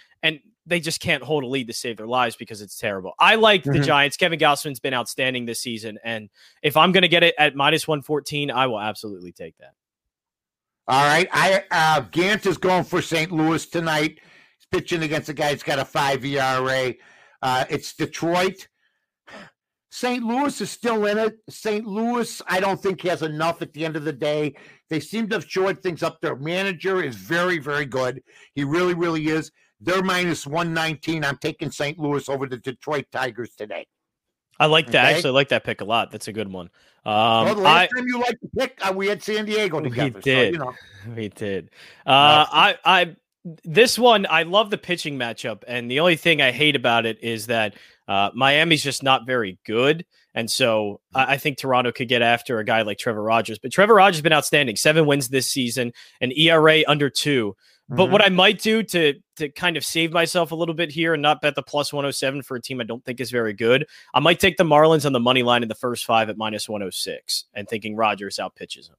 they 0.70 0.80
just 0.80 1.00
can't 1.00 1.22
hold 1.22 1.44
a 1.44 1.46
lead 1.46 1.66
to 1.66 1.74
save 1.74 1.98
their 1.98 2.06
lives 2.06 2.36
because 2.36 2.62
it's 2.62 2.78
terrible. 2.78 3.12
I 3.18 3.34
like 3.34 3.62
mm-hmm. 3.62 3.72
the 3.72 3.80
Giants. 3.80 4.16
Kevin 4.16 4.38
Gausman's 4.38 4.80
been 4.80 4.94
outstanding 4.94 5.44
this 5.44 5.60
season, 5.60 5.98
and 6.02 6.30
if 6.62 6.76
I'm 6.76 6.92
going 6.92 7.02
to 7.02 7.08
get 7.08 7.22
it 7.22 7.34
at 7.36 7.54
minus 7.54 7.86
one 7.86 8.00
fourteen, 8.00 8.50
I 8.50 8.66
will 8.66 8.80
absolutely 8.80 9.32
take 9.32 9.56
that. 9.58 9.72
All 10.88 11.04
right, 11.04 11.28
I 11.32 11.64
uh, 11.70 12.00
Gant 12.10 12.46
is 12.46 12.56
going 12.56 12.84
for 12.84 13.02
St. 13.02 13.30
Louis 13.30 13.66
tonight. 13.66 14.20
He's 14.56 14.66
pitching 14.70 15.02
against 15.02 15.28
a 15.28 15.34
guy 15.34 15.50
that's 15.50 15.62
got 15.62 15.78
a 15.78 15.84
five 15.84 16.24
ERA. 16.24 16.94
Uh, 17.42 17.64
it's 17.68 17.94
Detroit. 17.94 18.68
St. 19.92 20.22
Louis 20.22 20.60
is 20.60 20.70
still 20.70 21.04
in 21.06 21.18
it. 21.18 21.38
St. 21.48 21.84
Louis, 21.84 22.40
I 22.46 22.60
don't 22.60 22.80
think 22.80 23.00
he 23.00 23.08
has 23.08 23.22
enough 23.22 23.60
at 23.60 23.72
the 23.72 23.84
end 23.84 23.96
of 23.96 24.04
the 24.04 24.12
day. 24.12 24.54
They 24.88 25.00
seem 25.00 25.28
to 25.28 25.36
have 25.36 25.50
shored 25.50 25.82
things 25.82 26.04
up. 26.04 26.20
Their 26.20 26.36
manager 26.36 27.02
is 27.02 27.16
very, 27.16 27.58
very 27.58 27.86
good. 27.86 28.22
He 28.54 28.62
really, 28.62 28.94
really 28.94 29.26
is. 29.26 29.50
They're 29.80 30.02
minus 30.02 30.46
119. 30.46 31.24
I'm 31.24 31.38
taking 31.38 31.70
St. 31.70 31.98
Louis 31.98 32.28
over 32.28 32.46
the 32.46 32.58
Detroit 32.58 33.06
Tigers 33.10 33.54
today. 33.56 33.86
I 34.58 34.66
like 34.66 34.88
that. 34.88 35.06
Okay? 35.06 35.14
Actually, 35.16 35.30
I 35.30 35.34
like 35.34 35.48
that 35.48 35.64
pick 35.64 35.80
a 35.80 35.84
lot. 35.84 36.10
That's 36.10 36.28
a 36.28 36.32
good 36.32 36.52
one. 36.52 36.70
Um, 37.06 37.46
well, 37.46 37.54
the 37.54 37.62
last 37.62 37.90
I, 37.94 37.98
time 37.98 38.06
you 38.06 38.18
liked 38.18 38.42
the 38.42 38.48
pick, 38.60 38.78
uh, 38.82 38.92
we 38.92 39.06
had 39.06 39.22
San 39.22 39.46
Diego 39.46 39.80
together. 39.80 40.12
We 40.14 40.20
did. 40.20 40.54
So, 40.54 40.58
you 40.60 40.64
know. 40.64 40.74
We 41.16 41.28
did. 41.28 41.70
Uh, 42.06 42.44
I, 42.52 42.78
I, 42.84 43.16
this 43.64 43.98
one, 43.98 44.26
I 44.28 44.42
love 44.42 44.68
the 44.68 44.76
pitching 44.76 45.18
matchup, 45.18 45.62
and 45.66 45.90
the 45.90 46.00
only 46.00 46.16
thing 46.16 46.42
I 46.42 46.50
hate 46.50 46.76
about 46.76 47.06
it 47.06 47.24
is 47.24 47.46
that 47.46 47.74
uh, 48.06 48.30
Miami's 48.34 48.82
just 48.82 49.02
not 49.02 49.24
very 49.24 49.58
good. 49.64 50.04
And 50.34 50.50
so 50.50 51.00
I, 51.14 51.34
I 51.34 51.36
think 51.38 51.56
Toronto 51.56 51.90
could 51.90 52.08
get 52.08 52.20
after 52.20 52.58
a 52.58 52.64
guy 52.64 52.82
like 52.82 52.98
Trevor 52.98 53.22
Rogers. 53.22 53.58
But 53.58 53.72
Trevor 53.72 53.94
Rogers 53.94 54.16
has 54.16 54.22
been 54.22 54.32
outstanding. 54.32 54.76
Seven 54.76 55.06
wins 55.06 55.28
this 55.28 55.46
season, 55.46 55.92
an 56.20 56.32
ERA 56.36 56.82
under 56.86 57.08
two. 57.08 57.56
But 57.90 58.04
mm-hmm. 58.04 58.12
what 58.12 58.24
I 58.24 58.28
might 58.28 58.60
do 58.60 58.84
to 58.84 59.14
to 59.36 59.48
kind 59.48 59.76
of 59.76 59.84
save 59.84 60.12
myself 60.12 60.52
a 60.52 60.54
little 60.54 60.74
bit 60.74 60.92
here 60.92 61.12
and 61.12 61.20
not 61.20 61.40
bet 61.40 61.56
the 61.56 61.62
plus 61.62 61.92
107 61.92 62.42
for 62.42 62.56
a 62.56 62.60
team 62.60 62.80
I 62.80 62.84
don't 62.84 63.04
think 63.04 63.20
is 63.20 63.32
very 63.32 63.52
good, 63.52 63.84
I 64.14 64.20
might 64.20 64.38
take 64.38 64.56
the 64.56 64.64
Marlins 64.64 65.04
on 65.04 65.12
the 65.12 65.20
money 65.20 65.42
line 65.42 65.62
in 65.62 65.68
the 65.68 65.74
first 65.74 66.04
five 66.04 66.28
at 66.28 66.36
minus 66.36 66.68
106 66.68 67.46
and 67.52 67.68
thinking 67.68 67.96
Rogers 67.96 68.38
out 68.38 68.54
pitches 68.54 68.88
him. 68.88 68.94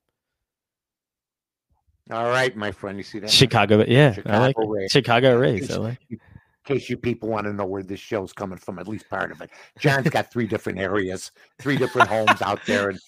All 2.11 2.27
right, 2.27 2.53
my 2.57 2.73
friend. 2.73 2.97
You 2.97 3.03
see 3.03 3.19
that? 3.19 3.29
Chicago, 3.29 3.85
yeah. 3.87 4.11
Chicago 4.11 4.35
I 4.35 4.39
like 4.39 4.55
Rays. 4.57 4.91
Chicago 4.91 5.37
Rays. 5.37 5.71
I 5.71 5.77
like 5.77 5.99
in 6.09 6.19
case 6.65 6.89
you 6.89 6.97
people 6.97 7.29
want 7.29 7.45
to 7.45 7.53
know 7.53 7.65
where 7.65 7.83
this 7.83 7.99
show's 8.01 8.33
coming 8.33 8.57
from, 8.57 8.77
at 8.77 8.89
least 8.89 9.09
part 9.09 9.31
of 9.31 9.39
it. 9.41 9.49
John's 9.79 10.09
got 10.09 10.31
three 10.31 10.47
different 10.47 10.79
areas, 10.79 11.31
three 11.59 11.77
different 11.77 12.09
homes 12.09 12.41
out 12.41 12.59
there, 12.65 12.89
and 12.89 12.99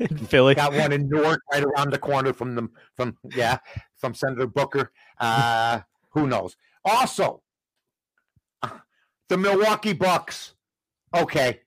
Philly 0.28 0.54
got 0.54 0.72
one 0.72 0.92
in 0.92 1.08
Newark, 1.08 1.40
right 1.52 1.62
around 1.62 1.92
the 1.92 1.98
corner 1.98 2.32
from 2.32 2.54
the 2.54 2.68
from 2.96 3.16
yeah 3.34 3.58
from 3.96 4.14
Senator 4.14 4.46
Booker. 4.46 4.92
Uh, 5.18 5.80
who 6.10 6.26
knows? 6.26 6.56
Also, 6.84 7.42
the 9.28 9.36
Milwaukee 9.36 9.92
Bucks. 9.92 10.54
Okay, 11.14 11.60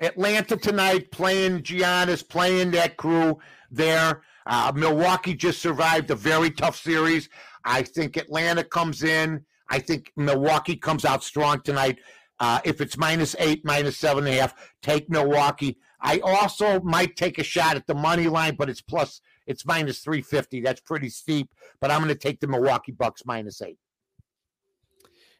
Atlanta 0.00 0.56
tonight 0.56 1.10
playing 1.10 1.62
Giannis, 1.62 2.26
playing 2.26 2.72
that 2.72 2.96
crew 2.96 3.38
there. 3.70 4.22
Uh, 4.46 4.72
Milwaukee 4.74 5.34
just 5.34 5.62
survived 5.62 6.10
a 6.10 6.14
very 6.14 6.50
tough 6.50 6.76
series. 6.76 7.28
I 7.64 7.82
think 7.82 8.16
Atlanta 8.16 8.64
comes 8.64 9.02
in 9.02 9.44
I 9.72 9.78
think 9.78 10.12
Milwaukee 10.16 10.76
comes 10.76 11.06
out 11.06 11.24
strong 11.24 11.62
tonight. 11.62 11.98
Uh, 12.38 12.60
if 12.62 12.82
it's 12.82 12.98
minus 12.98 13.34
eight, 13.38 13.64
minus 13.64 13.96
seven 13.96 14.26
and 14.26 14.34
a 14.34 14.40
half, 14.40 14.54
take 14.82 15.08
Milwaukee. 15.08 15.78
I 16.02 16.18
also 16.20 16.80
might 16.80 17.16
take 17.16 17.38
a 17.38 17.44
shot 17.44 17.76
at 17.76 17.86
the 17.86 17.94
money 17.94 18.28
line, 18.28 18.56
but 18.56 18.68
it's 18.68 18.82
plus 18.82 19.20
it's 19.46 19.64
minus 19.64 20.00
three 20.00 20.22
fifty. 20.22 20.60
That's 20.60 20.80
pretty 20.80 21.08
steep. 21.08 21.48
But 21.80 21.90
I'm 21.90 21.98
going 21.98 22.08
to 22.08 22.14
take 22.14 22.40
the 22.40 22.48
Milwaukee 22.48 22.92
Bucks 22.92 23.22
minus 23.24 23.62
eight. 23.62 23.78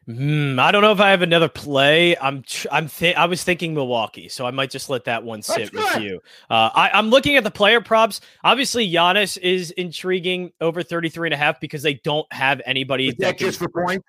Mm, 0.07 0.59
I 0.59 0.71
don't 0.71 0.81
know 0.81 0.91
if 0.91 0.99
I 0.99 1.11
have 1.11 1.21
another 1.21 1.47
play. 1.47 2.17
I'm 2.17 2.41
tr- 2.41 2.67
I'm 2.71 2.89
th- 2.89 3.15
I 3.15 3.25
was 3.25 3.43
thinking 3.43 3.73
Milwaukee, 3.73 4.27
so 4.27 4.45
I 4.45 4.51
might 4.51 4.69
just 4.69 4.89
let 4.89 5.05
that 5.05 5.23
one 5.23 5.41
sit 5.41 5.71
with 5.71 6.01
you. 6.01 6.19
Uh, 6.49 6.69
I, 6.73 6.89
I'm 6.93 7.09
looking 7.09 7.37
at 7.37 7.45
the 7.45 7.51
player 7.51 7.79
props. 7.79 8.19
Obviously, 8.43 8.89
Giannis 8.89 9.37
is 9.37 9.71
intriguing 9.71 10.51
over 10.59 10.83
33 10.83 11.27
and 11.27 11.33
a 11.33 11.37
half 11.37 11.61
because 11.61 11.83
they 11.83 11.93
don't 11.93 12.31
have 12.33 12.61
anybody 12.65 13.07
is 13.07 13.15
that, 13.15 13.37
that 13.37 13.37
just 13.37 13.59
for 13.59 13.69
points. 13.69 14.03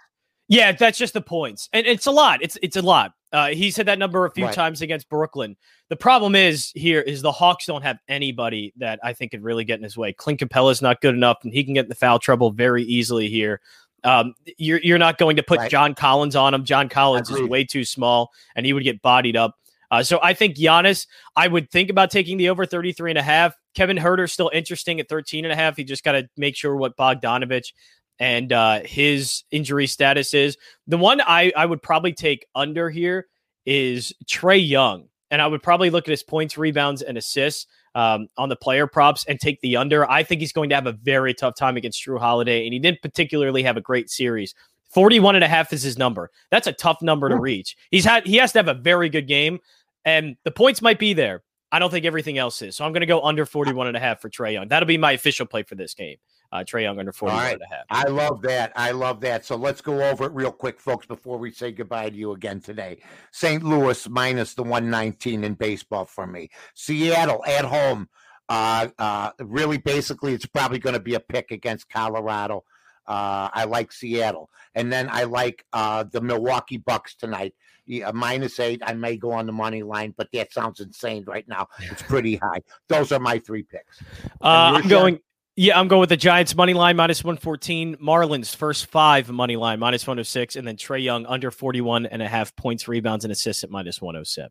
Yeah, 0.48 0.72
that's 0.72 0.98
just 0.98 1.14
the 1.14 1.20
points, 1.20 1.68
and 1.72 1.86
it's 1.86 2.06
a 2.06 2.10
lot. 2.10 2.42
It's 2.42 2.58
it's 2.60 2.76
a 2.76 2.82
lot. 2.82 3.12
Uh, 3.34 3.48
he 3.48 3.72
said 3.72 3.86
that 3.86 3.98
number 3.98 4.24
a 4.24 4.30
few 4.30 4.44
right. 4.44 4.54
times 4.54 4.80
against 4.80 5.08
Brooklyn. 5.08 5.56
The 5.88 5.96
problem 5.96 6.36
is 6.36 6.70
here 6.76 7.00
is 7.00 7.20
the 7.20 7.32
Hawks 7.32 7.66
don't 7.66 7.82
have 7.82 7.98
anybody 8.06 8.72
that 8.76 9.00
I 9.02 9.12
think 9.12 9.32
could 9.32 9.42
really 9.42 9.64
get 9.64 9.78
in 9.78 9.82
his 9.82 9.96
way. 9.96 10.12
Clint 10.12 10.38
Capela 10.38 10.70
is 10.70 10.80
not 10.80 11.00
good 11.00 11.16
enough, 11.16 11.38
and 11.42 11.52
he 11.52 11.64
can 11.64 11.74
get 11.74 11.86
in 11.86 11.88
the 11.88 11.96
foul 11.96 12.20
trouble 12.20 12.52
very 12.52 12.84
easily 12.84 13.28
here. 13.28 13.60
Um, 14.04 14.34
you're 14.56 14.78
you're 14.84 14.98
not 14.98 15.18
going 15.18 15.34
to 15.34 15.42
put 15.42 15.58
right. 15.58 15.70
John 15.70 15.94
Collins 15.94 16.36
on 16.36 16.54
him. 16.54 16.64
John 16.64 16.88
Collins 16.88 17.28
is 17.28 17.42
way 17.42 17.64
too 17.64 17.84
small, 17.84 18.30
and 18.54 18.64
he 18.64 18.72
would 18.72 18.84
get 18.84 19.02
bodied 19.02 19.36
up. 19.36 19.56
Uh, 19.90 20.04
so 20.04 20.20
I 20.22 20.32
think 20.32 20.56
Giannis, 20.56 21.08
I 21.34 21.48
would 21.48 21.70
think 21.70 21.90
about 21.90 22.10
taking 22.12 22.36
the 22.36 22.50
over 22.50 22.66
33 22.66 23.12
and 23.12 23.18
a 23.18 23.22
half. 23.22 23.54
Kevin 23.74 23.96
Huerter 23.96 24.30
still 24.30 24.50
interesting 24.54 25.00
at 25.00 25.08
13 25.08 25.44
and 25.44 25.52
a 25.52 25.56
half. 25.56 25.76
He 25.76 25.82
just 25.82 26.04
got 26.04 26.12
to 26.12 26.28
make 26.36 26.54
sure 26.54 26.76
what 26.76 26.96
Bogdanovic 26.96 27.72
and 28.18 28.52
uh, 28.52 28.80
his 28.84 29.42
injury 29.50 29.86
status 29.86 30.34
is. 30.34 30.56
The 30.86 30.98
one 30.98 31.20
I, 31.20 31.52
I 31.56 31.66
would 31.66 31.82
probably 31.82 32.12
take 32.12 32.46
under 32.54 32.90
here 32.90 33.26
is 33.66 34.12
Trae 34.26 34.66
Young. 34.66 35.08
And 35.30 35.42
I 35.42 35.46
would 35.46 35.62
probably 35.62 35.90
look 35.90 36.06
at 36.06 36.12
his 36.12 36.22
points, 36.22 36.56
rebounds, 36.56 37.02
and 37.02 37.18
assists 37.18 37.66
um, 37.94 38.28
on 38.36 38.48
the 38.48 38.56
player 38.56 38.86
props 38.86 39.24
and 39.26 39.40
take 39.40 39.60
the 39.62 39.76
under. 39.76 40.08
I 40.08 40.22
think 40.22 40.40
he's 40.40 40.52
going 40.52 40.68
to 40.68 40.74
have 40.74 40.86
a 40.86 40.92
very 40.92 41.34
tough 41.34 41.56
time 41.56 41.76
against 41.76 42.04
Jrue 42.04 42.20
Holiday, 42.20 42.64
and 42.64 42.72
he 42.72 42.78
didn't 42.78 43.02
particularly 43.02 43.62
have 43.62 43.76
a 43.76 43.80
great 43.80 44.10
series. 44.10 44.54
41 44.90 45.34
and 45.34 45.42
a 45.42 45.48
half 45.48 45.72
is 45.72 45.82
his 45.82 45.98
number. 45.98 46.30
That's 46.50 46.68
a 46.68 46.72
tough 46.72 47.02
number 47.02 47.28
to 47.28 47.36
reach. 47.36 47.76
He's 47.90 48.04
had 48.04 48.24
he 48.26 48.36
has 48.36 48.52
to 48.52 48.60
have 48.60 48.68
a 48.68 48.74
very 48.74 49.08
good 49.08 49.26
game, 49.26 49.58
and 50.04 50.36
the 50.44 50.52
points 50.52 50.80
might 50.80 51.00
be 51.00 51.14
there. 51.14 51.42
I 51.72 51.80
don't 51.80 51.90
think 51.90 52.04
everything 52.04 52.38
else 52.38 52.62
is. 52.62 52.76
So 52.76 52.84
I'm 52.84 52.92
going 52.92 53.00
to 53.00 53.06
go 53.06 53.22
under 53.22 53.44
41 53.44 53.88
and 53.88 53.96
a 53.96 54.00
half 54.00 54.20
for 54.20 54.30
Trae 54.30 54.52
Young. 54.52 54.68
That'll 54.68 54.86
be 54.86 54.98
my 54.98 55.12
official 55.12 55.46
play 55.46 55.64
for 55.64 55.74
this 55.74 55.94
game 55.94 56.18
uh, 56.54 56.62
Trae 56.62 56.82
Young 56.82 57.00
under 57.00 57.12
41 57.12 57.42
right. 57.42 57.52
and 57.54 57.62
a 57.62 57.66
half. 57.66 57.84
I 57.90 58.08
love 58.08 58.40
that. 58.42 58.72
I 58.76 58.92
love 58.92 59.20
that. 59.22 59.44
So 59.44 59.56
let's 59.56 59.80
go 59.80 60.08
over 60.08 60.26
it 60.26 60.32
real 60.32 60.52
quick, 60.52 60.78
folks, 60.78 61.04
before 61.04 61.36
we 61.36 61.50
say 61.50 61.72
goodbye 61.72 62.10
to 62.10 62.16
you 62.16 62.30
again 62.30 62.60
today. 62.60 62.98
St. 63.32 63.64
Louis 63.64 64.08
minus 64.08 64.54
the 64.54 64.62
119 64.62 65.42
in 65.42 65.54
baseball 65.54 66.04
for 66.04 66.28
me. 66.28 66.50
Seattle 66.74 67.44
at 67.44 67.64
home. 67.64 68.08
Uh, 68.48 68.88
uh, 69.00 69.30
really, 69.40 69.78
basically, 69.78 70.32
it's 70.32 70.46
probably 70.46 70.78
going 70.78 70.94
to 70.94 71.00
be 71.00 71.14
a 71.14 71.20
pick 71.20 71.50
against 71.50 71.90
Colorado. 71.90 72.62
Uh, 73.04 73.50
I 73.52 73.64
like 73.64 73.90
Seattle. 73.90 74.48
And 74.76 74.92
then 74.92 75.08
I 75.10 75.24
like 75.24 75.66
uh, 75.72 76.04
the 76.04 76.20
Milwaukee 76.20 76.76
Bucks 76.76 77.16
tonight. 77.16 77.54
yeah, 77.84 78.12
minus 78.12 78.60
eight. 78.60 78.80
I 78.84 78.92
may 78.92 79.16
go 79.16 79.32
on 79.32 79.46
the 79.46 79.52
money 79.52 79.82
line, 79.82 80.14
but 80.16 80.28
that 80.32 80.52
sounds 80.52 80.78
insane 80.78 81.24
right 81.26 81.48
now. 81.48 81.66
It's 81.80 82.02
pretty 82.08 82.36
high. 82.36 82.60
Those 82.88 83.10
are 83.10 83.18
my 83.18 83.40
three 83.40 83.64
picks. 83.64 84.00
Uh, 84.40 84.78
I'm 84.78 84.88
going. 84.88 85.18
Yeah, 85.56 85.78
I'm 85.78 85.86
going 85.86 86.00
with 86.00 86.08
the 86.08 86.16
Giants 86.16 86.56
money 86.56 86.74
line 86.74 86.96
minus 86.96 87.22
114, 87.22 87.96
Marlins 87.96 88.54
first 88.56 88.86
five 88.86 89.30
money 89.30 89.54
line 89.54 89.78
minus 89.78 90.04
106, 90.04 90.56
and 90.56 90.66
then 90.66 90.76
Trae 90.76 91.02
Young 91.02 91.26
under 91.26 91.52
41 91.52 92.06
and 92.06 92.20
a 92.20 92.26
half 92.28 92.54
points, 92.56 92.88
rebounds, 92.88 93.24
and 93.24 93.30
assists 93.30 93.62
at 93.62 93.70
minus 93.70 94.02
107. 94.02 94.50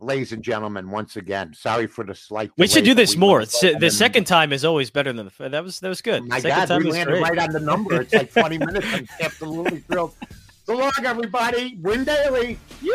Ladies 0.00 0.32
and 0.32 0.42
gentlemen, 0.42 0.90
once 0.90 1.16
again, 1.16 1.52
sorry 1.54 1.86
for 1.86 2.04
the 2.04 2.14
slight. 2.14 2.50
We 2.56 2.66
should 2.66 2.84
do 2.84 2.94
this 2.94 3.16
more. 3.16 3.42
Uh, 3.42 3.78
the 3.78 3.90
second 3.90 4.24
time 4.24 4.52
is 4.52 4.64
always 4.64 4.90
better 4.90 5.12
than 5.12 5.26
the 5.26 5.30
first. 5.30 5.50
that 5.52 5.62
was 5.62 5.80
that 5.80 5.88
was 5.88 6.00
good. 6.00 6.26
My 6.26 6.40
second 6.40 6.68
God, 6.68 6.84
we 6.84 6.90
landed 6.90 7.20
right 7.22 7.38
on 7.38 7.52
the 7.52 7.60
number. 7.60 8.00
It's 8.02 8.12
like 8.12 8.32
20 8.34 8.58
minutes. 8.58 8.86
I'm 8.92 9.08
absolutely 9.20 9.80
thrilled. 9.80 10.14
So 10.64 10.76
long, 10.76 10.92
everybody. 11.04 11.78
Win 11.82 12.04
daily. 12.04 12.58
You. 12.82 12.94